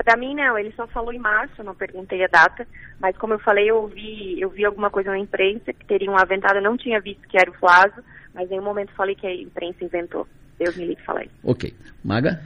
Para 0.04 0.16
mim 0.16 0.34
não, 0.34 0.58
ele 0.58 0.72
só 0.72 0.86
falou 0.88 1.12
em 1.12 1.18
março, 1.18 1.62
não 1.62 1.74
perguntei 1.74 2.24
a 2.24 2.28
data, 2.28 2.66
mas 3.00 3.16
como 3.16 3.34
eu 3.34 3.38
falei, 3.38 3.70
eu 3.70 3.86
vi, 3.86 4.40
eu 4.40 4.50
vi 4.50 4.64
alguma 4.64 4.90
coisa 4.90 5.10
na 5.10 5.18
imprensa 5.18 5.72
que 5.72 5.86
teria 5.86 6.10
um 6.10 6.16
aventado, 6.16 6.56
eu 6.56 6.62
não 6.62 6.76
tinha 6.76 7.00
visto 7.00 7.26
que 7.28 7.36
era 7.40 7.50
o 7.50 7.54
Flávio, 7.54 8.02
mas 8.34 8.50
em 8.50 8.58
um 8.58 8.64
momento 8.64 8.92
falei 8.94 9.14
que 9.14 9.26
a 9.26 9.34
imprensa 9.34 9.84
inventou. 9.84 10.26
Deus 10.58 10.76
me 10.76 10.86
livre 10.86 11.04
falar 11.04 11.24
isso. 11.24 11.34
Ok. 11.44 11.72
Maga? 12.04 12.40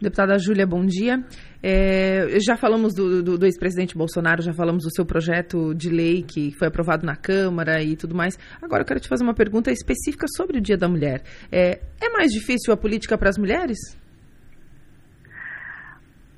Deputada 0.00 0.38
Júlia, 0.38 0.66
bom 0.66 0.84
dia. 0.84 1.24
É, 1.62 2.38
já 2.40 2.56
falamos 2.56 2.94
do, 2.94 3.22
do, 3.22 3.38
do 3.38 3.46
ex-presidente 3.46 3.96
Bolsonaro, 3.96 4.42
já 4.42 4.52
falamos 4.52 4.84
do 4.84 4.90
seu 4.90 5.06
projeto 5.06 5.74
de 5.74 5.88
lei 5.88 6.22
que 6.22 6.52
foi 6.58 6.68
aprovado 6.68 7.06
na 7.06 7.16
Câmara 7.16 7.82
e 7.82 7.96
tudo 7.96 8.14
mais. 8.14 8.38
Agora 8.60 8.82
eu 8.82 8.86
quero 8.86 9.00
te 9.00 9.08
fazer 9.08 9.24
uma 9.24 9.34
pergunta 9.34 9.70
específica 9.70 10.26
sobre 10.36 10.58
o 10.58 10.60
Dia 10.60 10.76
da 10.76 10.88
Mulher. 10.88 11.22
É, 11.50 11.80
é 12.02 12.10
mais 12.10 12.32
difícil 12.32 12.72
a 12.72 12.76
política 12.76 13.16
para 13.16 13.30
as 13.30 13.38
mulheres? 13.38 13.78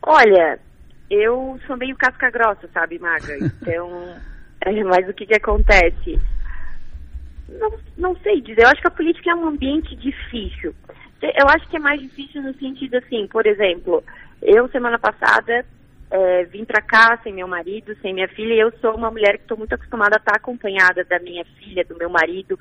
Olha, 0.09 0.61
eu 1.11 1.59
sou 1.67 1.77
meio 1.77 1.97
casca 1.97 2.31
grossa, 2.31 2.69
sabe, 2.73 2.97
Maga? 3.01 3.37
Então, 3.61 4.17
é, 4.65 4.85
mas 4.85 5.09
o 5.09 5.13
que 5.13 5.27
que 5.27 5.35
acontece? 5.35 6.21
Não, 7.49 7.73
não 7.99 8.17
sei 8.19 8.41
dizer. 8.41 8.63
Eu 8.63 8.69
acho 8.69 8.81
que 8.81 8.87
a 8.87 8.93
política 8.93 9.33
é 9.33 9.35
um 9.35 9.49
ambiente 9.49 9.97
difícil. 9.97 10.73
Eu 11.21 11.47
acho 11.49 11.69
que 11.69 11.77
é 11.77 11.81
mais 11.81 12.01
difícil 12.01 12.41
no 12.41 12.55
sentido 12.55 12.97
assim, 12.99 13.27
por 13.27 13.47
exemplo, 13.47 14.05
eu 14.41 14.69
semana 14.69 14.99
passada 14.99 15.65
é, 16.11 16.45
vim 16.45 16.65
para 16.65 16.83
cá 16.83 17.19
sem 17.25 17.33
meu 17.33 17.49
marido, 17.49 17.97
sem 18.01 18.15
minha 18.15 18.29
filha, 18.29 18.55
e 18.55 18.61
eu 18.61 18.71
sou 18.81 18.95
uma 18.95 19.11
mulher 19.11 19.39
que 19.39 19.43
estou 19.43 19.59
muito 19.59 19.75
acostumada 19.75 20.17
a 20.17 20.21
estar 20.21 20.37
acompanhada 20.37 21.05
da 21.05 21.19
minha 21.19 21.45
filha, 21.59 21.85
do 21.85 21.97
meu 21.97 22.11
marido, 22.11 22.59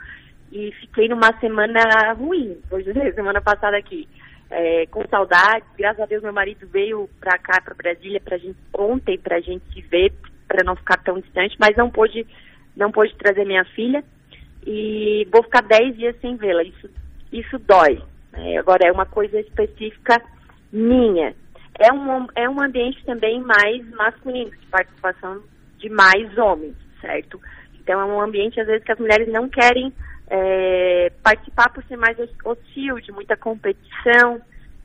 e 0.51 0.71
fiquei 0.79 1.07
numa 1.09 1.37
semana 1.39 2.13
ruim, 2.13 2.57
vou 2.69 2.81
dizer, 2.81 3.13
semana 3.13 3.41
passada 3.41 3.77
aqui 3.77 4.07
é, 4.49 4.85
com 4.87 5.03
saudades. 5.07 5.67
Graças 5.77 6.01
a 6.01 6.05
Deus 6.05 6.23
meu 6.23 6.33
marido 6.33 6.67
veio 6.67 7.09
para 7.19 7.37
cá, 7.37 7.61
para 7.61 7.73
Brasília, 7.73 8.21
para 8.21 8.37
gente 8.37 8.57
ontem, 8.73 9.17
para 9.17 9.37
a 9.37 9.41
gente 9.41 9.63
se 9.73 9.81
ver, 9.81 10.13
para 10.47 10.63
não 10.63 10.75
ficar 10.75 10.97
tão 10.97 11.19
distante, 11.19 11.55
mas 11.59 11.75
não 11.75 11.89
pôde, 11.89 12.25
não 12.75 12.91
pôde 12.91 13.15
trazer 13.15 13.45
minha 13.45 13.65
filha 13.65 14.03
e 14.65 15.27
vou 15.31 15.43
ficar 15.43 15.61
10 15.61 15.97
dias 15.97 16.15
sem 16.21 16.35
vê-la. 16.35 16.63
Isso, 16.63 16.89
isso 17.31 17.59
dói. 17.59 18.01
Né? 18.31 18.57
Agora 18.57 18.87
é 18.87 18.91
uma 18.91 19.05
coisa 19.05 19.39
específica 19.39 20.21
minha. 20.71 21.33
É 21.79 21.91
um, 21.91 22.27
é 22.35 22.49
um 22.49 22.61
ambiente 22.61 23.03
também 23.05 23.41
mais 23.41 23.87
masculino, 23.91 24.51
de 24.51 24.65
participação 24.67 25.41
de 25.77 25.89
mais 25.89 26.37
homens, 26.37 26.75
certo? 27.01 27.39
Então 27.81 27.99
é 27.99 28.05
um 28.05 28.21
ambiente 28.21 28.59
às 28.59 28.67
vezes 28.67 28.83
que 28.83 28.91
as 28.91 28.99
mulheres 28.99 29.27
não 29.27 29.49
querem 29.49 29.91
é, 30.27 31.11
participar 31.23 31.69
por 31.69 31.83
ser 31.85 31.97
mais 31.97 32.17
hostil, 32.43 32.99
de 32.99 33.11
muita 33.11 33.37
competição, 33.37 34.41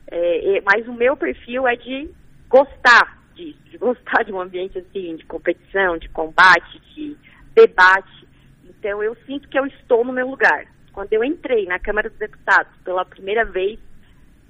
é, 0.07 0.61
mas 0.65 0.87
o 0.87 0.93
meu 0.93 1.17
perfil 1.17 1.67
é 1.67 1.77
de 1.77 2.11
gostar 2.49 3.19
disso, 3.35 3.59
de 3.71 3.79
gostar 3.79 4.25
de 4.25 4.33
um 4.33 4.41
ambiente 4.41 4.79
assim, 4.79 5.17
de 5.17 5.25
competição, 5.25 5.97
de 5.97 6.09
combate, 6.09 6.81
de 6.95 7.17
debate. 7.55 8.27
Então 8.65 9.03
eu 9.03 9.17
sinto 9.27 9.49
que 9.49 9.59
eu 9.59 9.67
estou 9.67 10.05
no 10.05 10.13
meu 10.13 10.29
lugar. 10.29 10.67
Quando 10.93 11.13
eu 11.13 11.23
entrei 11.23 11.67
na 11.67 11.79
Câmara 11.79 12.11
dos 12.11 12.19
Deputados 12.19 12.73
pela 12.85 13.05
primeira 13.05 13.45
vez, 13.45 13.79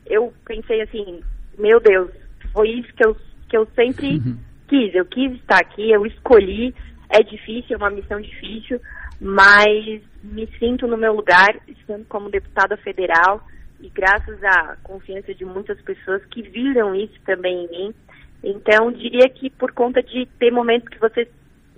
eu 0.07 0.33
pensei 0.44 0.81
assim, 0.81 1.22
meu 1.59 1.79
Deus, 1.79 2.11
foi 2.53 2.70
isso 2.70 2.92
que 2.94 3.05
eu, 3.05 3.16
que 3.48 3.57
eu 3.57 3.66
sempre 3.74 4.16
uhum. 4.16 4.38
quis. 4.66 4.94
Eu 4.94 5.05
quis 5.05 5.33
estar 5.33 5.61
aqui, 5.61 5.90
eu 5.90 6.07
escolhi. 6.07 6.74
É 7.09 7.22
difícil, 7.22 7.74
é 7.74 7.76
uma 7.76 7.90
missão 7.90 8.20
difícil, 8.20 8.81
mas 9.20 10.00
me 10.22 10.46
sinto 10.59 10.87
no 10.87 10.96
meu 10.96 11.12
lugar, 11.12 11.54
estando 11.68 12.04
como 12.06 12.30
deputada 12.30 12.76
federal, 12.78 13.44
e 13.80 13.88
graças 13.88 14.42
à 14.42 14.76
confiança 14.83 15.35
de 15.35 15.44
muitas 15.44 15.80
pessoas 15.83 16.24
que 16.26 16.42
viram 16.42 16.94
isso 16.94 17.18
também 17.24 17.64
em 17.64 17.68
mim. 17.68 17.94
Então, 18.42 18.90
diria 18.92 19.28
que 19.28 19.50
por 19.50 19.72
conta 19.72 20.02
de 20.02 20.26
ter 20.38 20.50
momentos 20.50 20.88
que 20.88 20.98
você. 20.98 21.28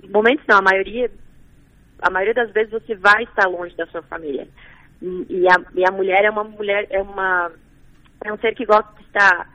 Momentos 0.08 0.44
não, 0.48 0.58
a 0.58 0.62
maioria. 0.62 1.10
A 2.00 2.10
maioria 2.10 2.34
das 2.34 2.50
vezes 2.52 2.72
você 2.72 2.94
vai 2.94 3.24
estar 3.24 3.46
longe 3.48 3.76
da 3.76 3.86
sua 3.86 4.02
família. 4.02 4.48
E, 5.00 5.26
e, 5.28 5.46
a, 5.48 5.54
e 5.74 5.84
a 5.86 5.92
mulher 5.92 6.24
é 6.24 6.30
uma 6.30 6.44
mulher, 6.44 6.86
é 6.90 7.00
uma. 7.00 7.50
É 8.24 8.32
um 8.32 8.38
ser 8.38 8.54
que 8.54 8.64
gosta 8.64 8.92
de 8.98 9.02
estar 9.02 9.48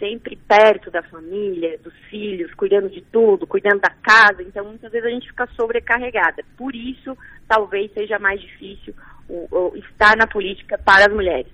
sempre 0.00 0.36
perto 0.48 0.90
da 0.90 1.02
família, 1.02 1.78
dos 1.84 1.94
filhos, 2.10 2.52
cuidando 2.54 2.88
de 2.88 3.02
tudo, 3.12 3.46
cuidando 3.46 3.80
da 3.80 3.94
casa. 4.02 4.42
Então, 4.42 4.64
muitas 4.64 4.90
vezes 4.90 5.06
a 5.06 5.10
gente 5.10 5.28
fica 5.28 5.46
sobrecarregada. 5.54 6.42
Por 6.56 6.74
isso, 6.74 7.16
talvez 7.46 7.92
seja 7.92 8.18
mais 8.18 8.40
difícil 8.40 8.94
o, 9.28 9.46
o 9.50 9.76
estar 9.76 10.16
na 10.16 10.26
política 10.26 10.76
para 10.82 11.06
as 11.06 11.14
mulheres. 11.14 11.52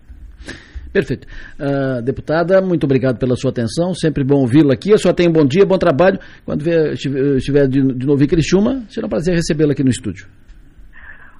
Perfeito. 0.92 1.26
Uh, 1.60 2.00
deputada, 2.00 2.62
muito 2.62 2.84
obrigado 2.84 3.18
pela 3.18 3.36
sua 3.36 3.50
atenção. 3.50 3.92
Sempre 3.92 4.24
bom 4.24 4.36
ouvi-la 4.36 4.72
aqui. 4.72 4.94
A 4.94 4.96
senhora 4.96 5.16
tem 5.16 5.28
um 5.28 5.32
bom 5.32 5.44
dia, 5.44 5.66
bom 5.66 5.76
trabalho. 5.76 6.18
Quando 6.44 6.64
vier, 6.64 6.92
estiver 6.94 7.68
de, 7.68 7.82
de 7.82 8.06
novo 8.06 8.22
em 8.22 8.26
Criciúma, 8.26 8.82
será 8.88 9.06
um 9.06 9.10
prazer 9.10 9.34
recebê-la 9.34 9.72
aqui 9.72 9.82
no 9.82 9.90
estúdio. 9.90 10.26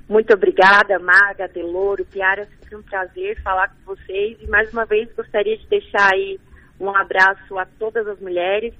Muito 0.09 0.33
obrigada, 0.35 0.99
Maga, 0.99 1.49
Deloro, 1.53 2.05
Piara. 2.05 2.47
Foi 2.69 2.79
um 2.79 2.83
prazer 2.83 3.41
falar 3.43 3.69
com 3.69 3.95
vocês. 3.95 4.37
E 4.43 4.47
mais 4.49 4.71
uma 4.73 4.85
vez 4.85 5.09
gostaria 5.17 5.57
de 5.57 5.67
deixar 5.69 6.11
aí 6.13 6.39
um 6.81 6.95
abraço 6.95 7.59
a 7.59 7.67
todas 7.79 8.07
as 8.07 8.21
mulheres. 8.21 8.75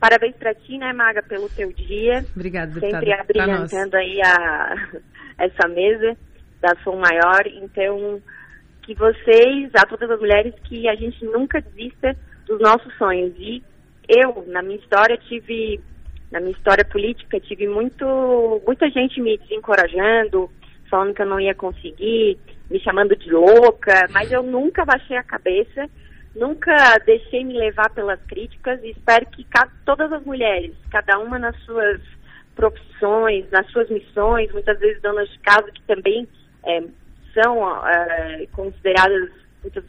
Parabéns 0.00 0.34
para 0.36 0.54
ti, 0.54 0.78
né, 0.78 0.92
Maga, 0.92 1.22
pelo 1.22 1.48
teu 1.48 1.72
dia. 1.72 2.24
Obrigada, 2.34 2.80
Sempre 2.80 3.12
abrilhantando 3.12 3.96
aí 3.96 4.20
a, 4.20 4.74
essa 5.38 5.68
mesa 5.68 6.16
da 6.60 6.74
Som 6.82 6.96
Maior. 6.96 7.46
Então, 7.46 8.20
que 8.82 8.94
vocês, 8.94 9.70
a 9.74 9.86
todas 9.86 10.10
as 10.10 10.18
mulheres, 10.18 10.54
que 10.64 10.88
a 10.88 10.94
gente 10.94 11.24
nunca 11.24 11.60
desista 11.60 12.16
dos 12.46 12.60
nossos 12.60 12.92
sonhos. 12.96 13.32
E 13.38 13.62
eu, 14.08 14.44
na 14.48 14.62
minha 14.62 14.78
história, 14.78 15.16
tive, 15.16 15.80
na 16.30 16.40
minha 16.40 16.52
história 16.52 16.84
política, 16.84 17.38
tive 17.40 17.68
muito, 17.68 18.60
muita 18.66 18.90
gente 18.90 19.20
me 19.20 19.38
desencorajando, 19.38 20.50
falando 20.90 21.14
que 21.14 21.22
eu 21.22 21.26
não 21.26 21.40
ia 21.40 21.54
conseguir, 21.54 22.38
me 22.70 22.80
chamando 22.80 23.14
de 23.16 23.30
louca, 23.30 24.06
mas 24.10 24.32
eu 24.32 24.42
nunca 24.42 24.84
baixei 24.84 25.16
a 25.16 25.22
cabeça 25.22 25.88
Nunca 26.34 26.98
deixei 27.04 27.44
me 27.44 27.58
levar 27.58 27.90
pelas 27.90 28.20
críticas 28.22 28.82
e 28.82 28.90
espero 28.90 29.26
que 29.26 29.44
cada, 29.44 29.70
todas 29.84 30.10
as 30.12 30.24
mulheres, 30.24 30.74
cada 30.90 31.18
uma 31.18 31.38
nas 31.38 31.56
suas 31.64 32.00
profissões, 32.54 33.50
nas 33.50 33.66
suas 33.70 33.88
missões, 33.90 34.50
muitas 34.52 34.78
vezes 34.78 35.02
donas 35.02 35.28
de 35.28 35.38
casa 35.40 35.70
que 35.70 35.82
também 35.82 36.26
é, 36.64 36.82
são 37.34 37.86
é, 37.86 38.46
consideradas, 38.52 39.30
muitas, 39.62 39.84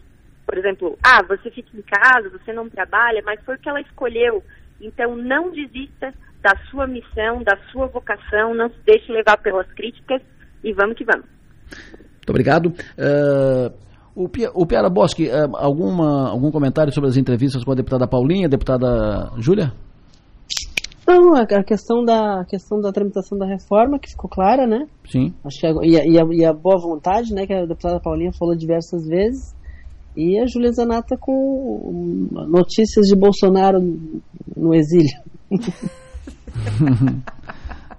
por 0.45 0.57
exemplo, 0.57 0.97
ah, 1.01 1.23
você 1.23 1.49
fica 1.49 1.69
em 1.77 1.81
casa, 1.81 2.29
você 2.29 2.51
não 2.51 2.69
trabalha, 2.69 3.21
mas 3.25 3.39
foi 3.45 3.55
o 3.55 3.59
que 3.59 3.69
ela 3.69 3.81
escolheu. 3.81 4.43
Então 4.81 5.15
não 5.15 5.49
desista 5.49 6.13
da 6.41 6.57
sua 6.69 6.85
missão, 6.85 7.41
da 7.41 7.57
sua 7.71 7.87
vocação, 7.87 8.53
não 8.53 8.69
se 8.69 8.79
deixe 8.85 9.09
levar 9.13 9.37
pelas 9.37 9.71
críticas 9.71 10.21
e 10.61 10.73
vamos 10.73 10.97
que 10.97 11.05
vamos. 11.05 11.25
Muito 11.69 12.29
obrigado. 12.29 12.65
Uh... 12.97 13.83
O, 14.15 14.29
Pia, 14.29 14.51
o 14.53 14.65
Piara 14.65 14.89
Bosque, 14.89 15.27
é, 15.27 15.47
alguma, 15.53 16.29
algum 16.29 16.51
comentário 16.51 16.93
sobre 16.93 17.09
as 17.09 17.17
entrevistas 17.17 17.63
com 17.63 17.71
a 17.71 17.75
deputada 17.75 18.07
Paulinha, 18.07 18.45
a 18.45 18.49
deputada 18.49 19.31
Júlia? 19.37 19.73
Não, 21.05 21.35
a 21.35 21.45
questão 21.63 22.03
da 22.03 22.41
a 22.41 22.45
questão 22.45 22.79
da 22.79 22.91
tramitação 22.91 23.37
da 23.37 23.45
reforma 23.45 23.99
que 23.99 24.09
ficou 24.09 24.29
clara, 24.29 24.65
né? 24.65 24.87
Sim. 25.09 25.33
Acho 25.43 25.59
que 25.59 25.67
a, 25.67 25.71
e, 25.83 25.99
a, 25.99 26.05
e, 26.05 26.19
a, 26.19 26.23
e, 26.31 26.45
a, 26.45 26.53
boa 26.53 26.79
vontade, 26.79 27.33
né, 27.33 27.45
que 27.45 27.53
a 27.53 27.65
deputada 27.65 27.99
Paulinha 27.99 28.31
falou 28.37 28.55
diversas 28.55 29.05
vezes, 29.05 29.53
e 30.15 30.39
a 30.39 30.45
Júlia 30.45 30.71
Zanata 30.71 31.17
com 31.19 32.29
notícias 32.47 33.07
de 33.07 33.15
Bolsonaro 33.15 33.79
no 34.55 34.73
exílio. 34.73 35.11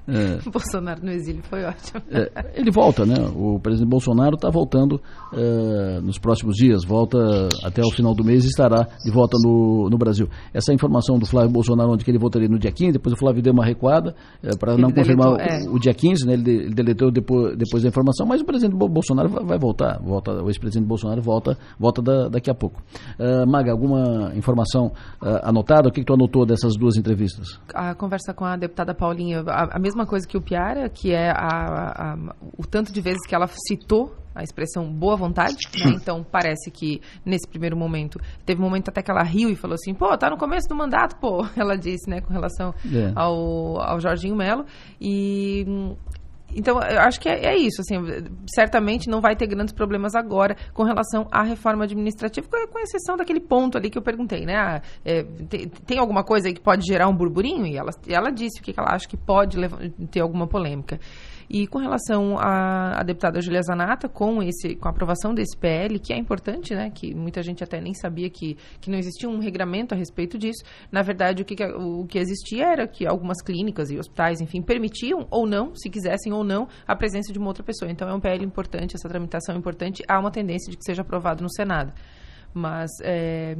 É. 0.06 0.38
Bolsonaro 0.50 1.02
no 1.02 1.10
exílio 1.10 1.42
foi 1.44 1.64
ótimo. 1.64 2.02
É, 2.10 2.30
ele 2.54 2.70
volta, 2.70 3.06
né? 3.06 3.14
O 3.34 3.58
presidente 3.58 3.88
Bolsonaro 3.88 4.34
está 4.34 4.50
voltando 4.50 5.00
é, 5.32 6.00
nos 6.00 6.18
próximos 6.18 6.56
dias, 6.56 6.84
volta 6.84 7.18
até 7.62 7.82
o 7.82 7.90
final 7.90 8.14
do 8.14 8.24
mês 8.24 8.44
e 8.44 8.48
estará 8.48 8.86
de 9.04 9.10
volta 9.10 9.36
no, 9.42 9.88
no 9.90 9.96
Brasil. 9.96 10.28
Essa 10.52 10.72
informação 10.72 11.18
do 11.18 11.26
Flávio 11.26 11.50
Bolsonaro, 11.50 11.92
onde 11.92 12.04
que 12.04 12.10
ele 12.10 12.18
voltaria 12.18 12.48
no 12.48 12.58
dia 12.58 12.72
15, 12.72 12.92
depois 12.92 13.14
o 13.14 13.18
Flávio 13.18 13.42
deu 13.42 13.52
uma 13.52 13.64
recuada 13.64 14.14
é, 14.42 14.56
para 14.56 14.76
não 14.76 14.90
confirmar 14.90 15.36
deletou, 15.36 15.72
o, 15.72 15.76
o, 15.76 15.78
dia 15.78 15.94
15, 15.94 16.26
né? 16.26 16.34
Ele, 16.34 16.50
ele 16.50 16.74
deletou 16.74 17.10
depois, 17.10 17.56
depois 17.56 17.82
da 17.82 17.88
informação, 17.88 18.26
mas 18.26 18.40
o 18.40 18.44
presidente 18.44 18.76
Bolsonaro 18.76 19.28
vai, 19.28 19.44
vai 19.44 19.58
voltar, 19.58 20.00
volta, 20.02 20.32
o 20.42 20.48
ex-presidente 20.48 20.86
Bolsonaro 20.86 21.22
volta, 21.22 21.56
volta 21.78 22.02
da, 22.02 22.28
daqui 22.28 22.50
a 22.50 22.54
pouco. 22.54 22.82
Uh, 23.18 23.48
Maga, 23.50 23.72
alguma 23.72 24.32
informação 24.34 24.92
uh, 25.22 25.40
anotada? 25.42 25.88
O 25.88 25.92
que, 25.92 26.00
que 26.00 26.06
tu 26.06 26.14
anotou 26.14 26.44
dessas 26.44 26.76
duas 26.76 26.96
entrevistas? 26.96 27.58
A 27.74 27.94
conversa 27.94 28.34
com 28.34 28.44
a 28.44 28.56
deputada 28.56 28.94
Paulinha, 28.94 29.42
a, 29.46 29.76
a 29.76 29.78
mesma 29.78 29.93
mesma 29.94 30.06
coisa 30.06 30.26
que 30.26 30.36
o 30.36 30.42
Piara, 30.42 30.88
que 30.88 31.12
é 31.12 31.30
a, 31.30 32.12
a, 32.12 32.16
o 32.58 32.66
tanto 32.66 32.92
de 32.92 33.00
vezes 33.00 33.26
que 33.26 33.34
ela 33.34 33.46
citou 33.46 34.14
a 34.34 34.42
expressão 34.42 34.92
boa 34.92 35.16
vontade, 35.16 35.56
né? 35.78 35.92
então 35.94 36.24
parece 36.24 36.70
que 36.70 37.00
nesse 37.24 37.46
primeiro 37.46 37.76
momento, 37.76 38.18
teve 38.44 38.60
um 38.60 38.64
momento 38.64 38.88
até 38.88 39.00
que 39.00 39.10
ela 39.10 39.22
riu 39.22 39.48
e 39.48 39.54
falou 39.54 39.74
assim, 39.74 39.94
pô, 39.94 40.16
tá 40.18 40.28
no 40.28 40.36
começo 40.36 40.68
do 40.68 40.74
mandato, 40.74 41.16
pô, 41.20 41.46
ela 41.56 41.76
disse, 41.78 42.10
né, 42.10 42.20
com 42.20 42.32
relação 42.32 42.74
é. 42.92 43.12
ao, 43.14 43.80
ao 43.80 44.00
Jorginho 44.00 44.34
Melo, 44.34 44.66
e 45.00 45.64
então, 46.54 46.80
eu 46.80 47.00
acho 47.00 47.20
que 47.20 47.28
é, 47.28 47.46
é, 47.46 47.56
isso, 47.56 47.80
assim, 47.80 47.96
certamente 48.46 49.08
não 49.08 49.20
vai 49.20 49.34
ter 49.34 49.46
grandes 49.46 49.74
problemas 49.74 50.14
agora 50.14 50.56
com 50.72 50.82
relação 50.82 51.26
à 51.30 51.42
reforma 51.42 51.84
administrativa, 51.84 52.46
com 52.48 52.78
exceção 52.78 53.16
daquele 53.16 53.40
ponto 53.40 53.76
ali 53.76 53.90
que 53.90 53.98
eu 53.98 54.02
perguntei, 54.02 54.44
né? 54.44 54.54
Ah, 54.56 54.82
é, 55.04 55.22
tem, 55.22 55.68
tem, 55.68 55.98
alguma 55.98 56.22
coisa 56.22 56.48
aí 56.48 56.54
que 56.54 56.60
pode 56.60 56.86
gerar 56.86 57.08
um 57.08 57.16
burburinho? 57.16 57.66
E 57.66 57.76
ela, 57.76 57.90
ela 58.08 58.30
disse 58.30 58.60
o 58.60 58.62
que 58.62 58.74
ela 58.76 58.94
acha 58.94 59.08
que 59.08 59.16
pode 59.16 59.58
levar, 59.58 59.78
ter 60.10 60.20
alguma 60.20 60.46
polêmica. 60.46 60.98
E 61.48 61.66
com 61.66 61.78
relação 61.78 62.38
à, 62.38 63.00
à 63.00 63.02
deputada 63.02 63.40
Julia 63.40 63.62
Zanata, 63.62 64.08
com, 64.08 64.42
esse, 64.42 64.74
com 64.76 64.88
a 64.88 64.90
aprovação 64.90 65.34
desse 65.34 65.56
PL, 65.56 65.98
que 65.98 66.12
é 66.12 66.16
importante, 66.16 66.74
né, 66.74 66.90
que 66.90 67.14
muita 67.14 67.42
gente 67.42 67.62
até 67.62 67.80
nem 67.80 67.94
sabia 67.94 68.30
que, 68.30 68.56
que 68.80 68.90
não 68.90 68.98
existia 68.98 69.28
um 69.28 69.38
regramento 69.38 69.94
a 69.94 69.96
respeito 69.96 70.38
disso, 70.38 70.64
na 70.90 71.02
verdade 71.02 71.42
o 71.42 71.44
que, 71.44 71.54
o 71.64 72.06
que 72.06 72.18
existia 72.18 72.66
era 72.66 72.86
que 72.86 73.06
algumas 73.06 73.42
clínicas 73.42 73.90
e 73.90 73.98
hospitais, 73.98 74.40
enfim, 74.40 74.62
permitiam 74.62 75.26
ou 75.30 75.46
não, 75.46 75.74
se 75.74 75.90
quisessem 75.90 76.32
ou 76.32 76.44
não, 76.44 76.68
a 76.86 76.96
presença 76.96 77.32
de 77.32 77.38
uma 77.38 77.48
outra 77.48 77.62
pessoa. 77.62 77.90
Então 77.90 78.08
é 78.08 78.14
um 78.14 78.20
PL 78.20 78.44
importante, 78.44 78.96
essa 78.96 79.08
tramitação 79.08 79.54
é 79.54 79.58
importante, 79.58 80.02
há 80.08 80.18
uma 80.18 80.30
tendência 80.30 80.70
de 80.70 80.76
que 80.76 80.84
seja 80.84 81.02
aprovado 81.02 81.42
no 81.42 81.50
Senado. 81.50 81.92
Mas 82.52 82.90
é, 83.02 83.56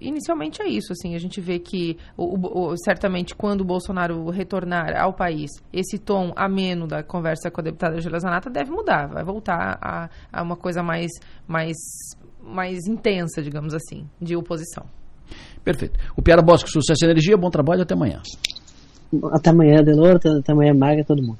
inicialmente 0.00 0.62
é 0.62 0.68
isso, 0.68 0.92
assim, 0.92 1.14
a 1.14 1.18
gente 1.18 1.40
vê 1.40 1.58
que 1.58 1.96
o, 2.16 2.70
o, 2.70 2.76
certamente 2.76 3.34
quando 3.34 3.62
o 3.62 3.64
Bolsonaro 3.64 4.30
retornar 4.30 4.96
ao 4.96 5.12
país, 5.12 5.50
esse 5.72 5.98
tom 5.98 6.32
ameno 6.36 6.86
da 6.86 7.02
conversa 7.02 7.50
com 7.50 7.60
a 7.60 7.64
deputada 7.64 8.00
Gila 8.00 8.18
Zanata 8.18 8.50
deve 8.50 8.70
mudar, 8.70 9.08
vai 9.08 9.24
voltar 9.24 9.78
a, 9.80 10.08
a 10.32 10.42
uma 10.42 10.56
coisa 10.56 10.82
mais, 10.82 11.10
mais, 11.46 11.76
mais 12.42 12.86
intensa, 12.86 13.42
digamos 13.42 13.74
assim, 13.74 14.08
de 14.20 14.36
oposição. 14.36 14.86
Perfeito. 15.64 15.98
O 16.16 16.22
Piara 16.22 16.40
Bosco, 16.40 16.70
sucesso 16.70 17.04
e 17.04 17.10
energia, 17.10 17.36
bom 17.36 17.50
trabalho, 17.50 17.82
até 17.82 17.94
amanhã. 17.94 18.22
Até 19.32 19.50
amanhã, 19.50 19.82
Delor, 19.82 20.16
até 20.16 20.52
amanhã, 20.52 20.72
Maga, 20.72 21.04
todo 21.04 21.22
mundo. 21.22 21.38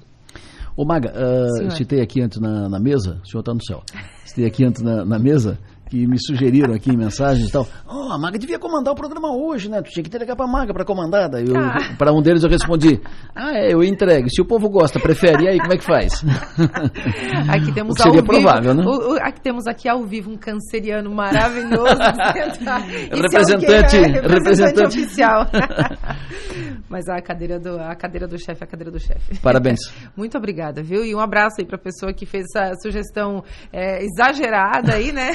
Ô 0.76 0.84
Maga, 0.84 1.12
uh, 1.12 1.70
citei 1.72 2.00
aqui 2.00 2.20
antes 2.20 2.38
na, 2.38 2.68
na 2.68 2.78
mesa, 2.78 3.20
o 3.24 3.28
senhor 3.28 3.40
está 3.40 3.52
no 3.52 3.64
céu, 3.64 3.82
citei 4.24 4.46
aqui 4.46 4.64
antes 4.64 4.80
na, 4.80 5.04
na 5.04 5.18
mesa 5.18 5.58
que 5.88 6.06
me 6.06 6.16
sugeriram 6.18 6.74
aqui 6.74 6.90
em 6.90 6.96
mensagens 6.96 7.48
e 7.48 7.52
tal. 7.52 7.66
Oh, 7.88 8.12
a 8.12 8.18
Maga 8.18 8.38
devia 8.38 8.58
comandar 8.58 8.92
o 8.92 8.96
programa 8.96 9.34
hoje, 9.34 9.68
né? 9.68 9.80
Tu 9.82 9.90
tinha 9.90 10.02
que 10.02 10.08
entregar 10.08 10.36
pra 10.36 10.46
Maga 10.46 10.72
pra 10.72 10.84
comandar. 10.84 11.28
Daí 11.28 11.44
ah. 11.56 11.96
Para 11.96 12.12
um 12.12 12.20
deles 12.20 12.42
eu 12.42 12.50
respondi: 12.50 13.00
Ah, 13.34 13.52
é, 13.52 13.72
eu 13.72 13.82
entrego. 13.82 14.28
Se 14.28 14.40
o 14.40 14.44
povo 14.44 14.68
gosta, 14.68 15.00
prefere, 15.00 15.44
e 15.44 15.48
aí 15.48 15.58
como 15.58 15.72
é 15.72 15.76
que 15.76 15.84
faz? 15.84 16.22
Aqui 17.48 17.72
temos 17.72 17.98
o 17.98 18.02
seria 18.02 18.22
provável, 18.22 18.74
vivo, 18.74 18.74
né? 18.74 18.84
O, 18.86 19.14
o, 19.14 19.18
aqui 19.20 19.40
temos 19.40 19.66
aqui 19.66 19.88
ao 19.88 20.04
vivo 20.04 20.30
um 20.30 20.36
canceriano 20.36 21.10
maravilhoso. 21.14 21.98
representante, 23.10 23.96
é, 23.96 24.02
representante, 24.02 24.28
representante 24.28 24.98
oficial. 24.98 25.46
Mas 26.88 27.06
a 27.08 27.20
cadeira 27.20 27.58
do 27.58 27.78
a 27.78 27.94
cadeira 27.94 28.26
do 28.26 28.38
chefe, 28.38 28.64
a 28.64 28.66
cadeira 28.66 28.90
do 28.90 28.98
chefe. 28.98 29.38
Parabéns. 29.40 29.78
Muito 30.16 30.36
obrigada, 30.38 30.82
viu? 30.82 31.04
E 31.04 31.14
um 31.14 31.20
abraço 31.20 31.56
aí 31.60 31.66
para 31.66 31.76
a 31.76 31.80
pessoa 31.80 32.12
que 32.12 32.24
fez 32.24 32.44
essa 32.54 32.74
sugestão 32.80 33.44
é, 33.72 34.02
exagerada 34.04 34.94
aí, 34.94 35.12
né? 35.12 35.32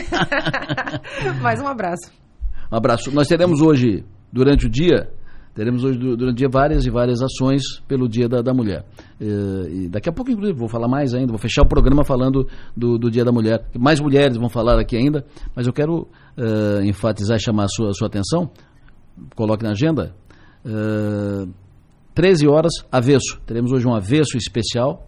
Mais 1.41 1.62
um 1.62 1.67
abraço. 1.67 2.12
Um 2.71 2.75
abraço. 2.75 3.12
Nós 3.12 3.27
teremos 3.27 3.62
hoje, 3.62 4.03
durante 4.32 4.65
o 4.65 4.69
dia, 4.69 5.10
teremos 5.53 5.84
hoje 5.84 5.99
durante 5.99 6.32
o 6.32 6.36
dia 6.36 6.49
várias 6.49 6.86
e 6.86 6.89
várias 6.89 7.21
ações 7.21 7.62
pelo 7.88 8.08
Dia 8.08 8.27
da, 8.27 8.41
da 8.41 8.53
Mulher. 8.53 8.86
E, 9.19 9.27
é, 9.27 9.71
e 9.71 9.89
daqui 9.89 10.10
a 10.10 10.12
pouco, 10.12 10.32
inclusive, 10.32 10.58
vou 10.58 10.67
falar 10.67 10.88
mais 10.88 11.13
ainda, 11.13 11.32
vou 11.32 11.39
fechar 11.39 11.62
o 11.63 11.67
programa 11.67 12.03
falando 12.03 12.47
do, 12.75 12.97
do 12.97 13.12
Dia 13.12 13.23
da 13.23 13.32
Mulher. 13.32 13.65
Mais 13.77 13.99
mulheres 13.99 14.38
vão 14.38 14.49
falar 14.49 14.79
aqui 14.79 14.97
ainda, 14.97 15.25
mas 15.56 15.67
eu 15.67 15.73
quero 15.73 16.08
uh, 16.38 16.84
enfatizar 16.84 17.38
e 17.38 17.41
chamar 17.41 17.65
a 17.65 17.67
sua, 17.67 17.89
a 17.89 17.93
sua 17.93 18.08
atenção. 18.08 18.49
Coloque 19.36 19.63
na 19.63 19.71
agenda. 19.71 20.15
Uh, 20.65 21.43
é, 21.43 21.63
13 22.15 22.47
horas, 22.47 22.71
avesso. 22.91 23.39
Teremos 23.45 23.71
hoje 23.71 23.88
um 23.88 23.93
avesso 23.93 24.38
especial 24.38 25.08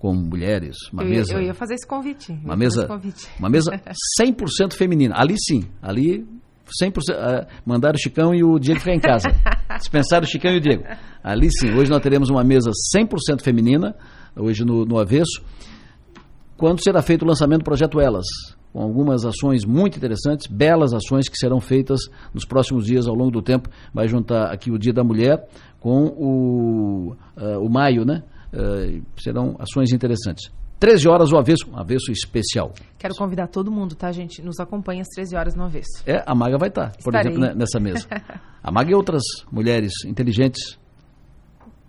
com 0.00 0.14
mulheres, 0.14 0.76
uma 0.90 1.02
eu 1.02 1.10
mesa. 1.10 1.34
Eu 1.34 1.42
ia 1.42 1.52
fazer 1.52 1.74
esse 1.74 1.86
convite. 1.86 2.32
Uma 2.42 2.56
mesa, 2.56 2.86
convite. 2.86 3.28
uma 3.38 3.50
mesa 3.50 3.70
100% 4.18 4.72
feminina. 4.72 5.14
Ali 5.14 5.34
sim, 5.38 5.68
ali 5.82 6.26
100%. 6.82 6.96
Uh, 7.10 7.46
mandaram 7.66 7.96
o 7.96 8.00
Chicão 8.00 8.34
e 8.34 8.42
o 8.42 8.58
Diego 8.58 8.80
ficar 8.80 8.94
em 8.94 9.00
casa. 9.00 9.28
Dispensaram 9.78 10.24
o 10.24 10.26
Chicão 10.26 10.52
e 10.52 10.56
o 10.56 10.60
Diego. 10.60 10.84
Ali 11.22 11.50
sim, 11.52 11.74
hoje 11.74 11.90
nós 11.90 12.02
teremos 12.02 12.30
uma 12.30 12.42
mesa 12.42 12.70
100% 12.96 13.42
feminina, 13.42 13.94
hoje 14.34 14.64
no, 14.64 14.86
no 14.86 14.98
avesso. 14.98 15.42
Quando 16.56 16.82
será 16.82 17.02
feito 17.02 17.22
o 17.22 17.28
lançamento 17.28 17.60
do 17.60 17.64
projeto 17.64 18.00
Elas? 18.00 18.26
Com 18.72 18.80
algumas 18.80 19.26
ações 19.26 19.66
muito 19.66 19.98
interessantes, 19.98 20.46
belas 20.46 20.94
ações 20.94 21.28
que 21.28 21.36
serão 21.36 21.60
feitas 21.60 22.00
nos 22.32 22.46
próximos 22.46 22.86
dias 22.86 23.06
ao 23.06 23.14
longo 23.14 23.32
do 23.32 23.42
tempo. 23.42 23.68
Vai 23.92 24.08
juntar 24.08 24.50
aqui 24.50 24.70
o 24.70 24.78
Dia 24.78 24.94
da 24.94 25.04
Mulher 25.04 25.46
com 25.78 26.06
o, 26.06 27.16
uh, 27.36 27.58
o 27.60 27.68
maio, 27.68 28.06
né? 28.06 28.22
Uh, 28.52 29.02
serão 29.18 29.56
ações 29.58 29.92
interessantes. 29.92 30.50
13 30.80 31.08
horas 31.08 31.30
o 31.30 31.36
avesso, 31.36 31.68
um 31.70 31.78
avesso 31.78 32.10
especial. 32.10 32.72
Quero 32.98 33.14
convidar 33.14 33.48
todo 33.48 33.70
mundo, 33.70 33.94
tá, 33.94 34.10
gente? 34.10 34.40
Nos 34.40 34.58
acompanha 34.58 35.02
às 35.02 35.08
13 35.08 35.36
horas 35.36 35.54
no 35.54 35.64
avesso. 35.64 36.02
É, 36.06 36.24
a 36.26 36.34
Maga 36.34 36.56
vai 36.56 36.70
estar, 36.70 36.92
por 37.02 37.14
Estarei. 37.14 37.32
exemplo, 37.32 37.54
nessa 37.54 37.78
mesa. 37.78 38.08
A 38.62 38.70
Maga 38.70 38.90
e 38.90 38.94
outras 38.94 39.22
mulheres 39.52 39.92
inteligentes. 40.06 40.78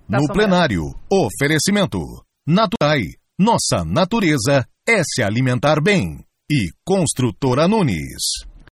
No 0.08 0.28
plenário, 0.34 0.84
oferecimento. 1.12 2.00
Naturai. 2.45 3.02
Nossa 3.39 3.84
natureza 3.86 4.65
é 4.88 5.02
se 5.04 5.24
alimentar 5.24 5.82
bem. 5.82 6.24
E 6.52 6.69
Construtora 6.86 7.67
Nunes. 7.67 8.50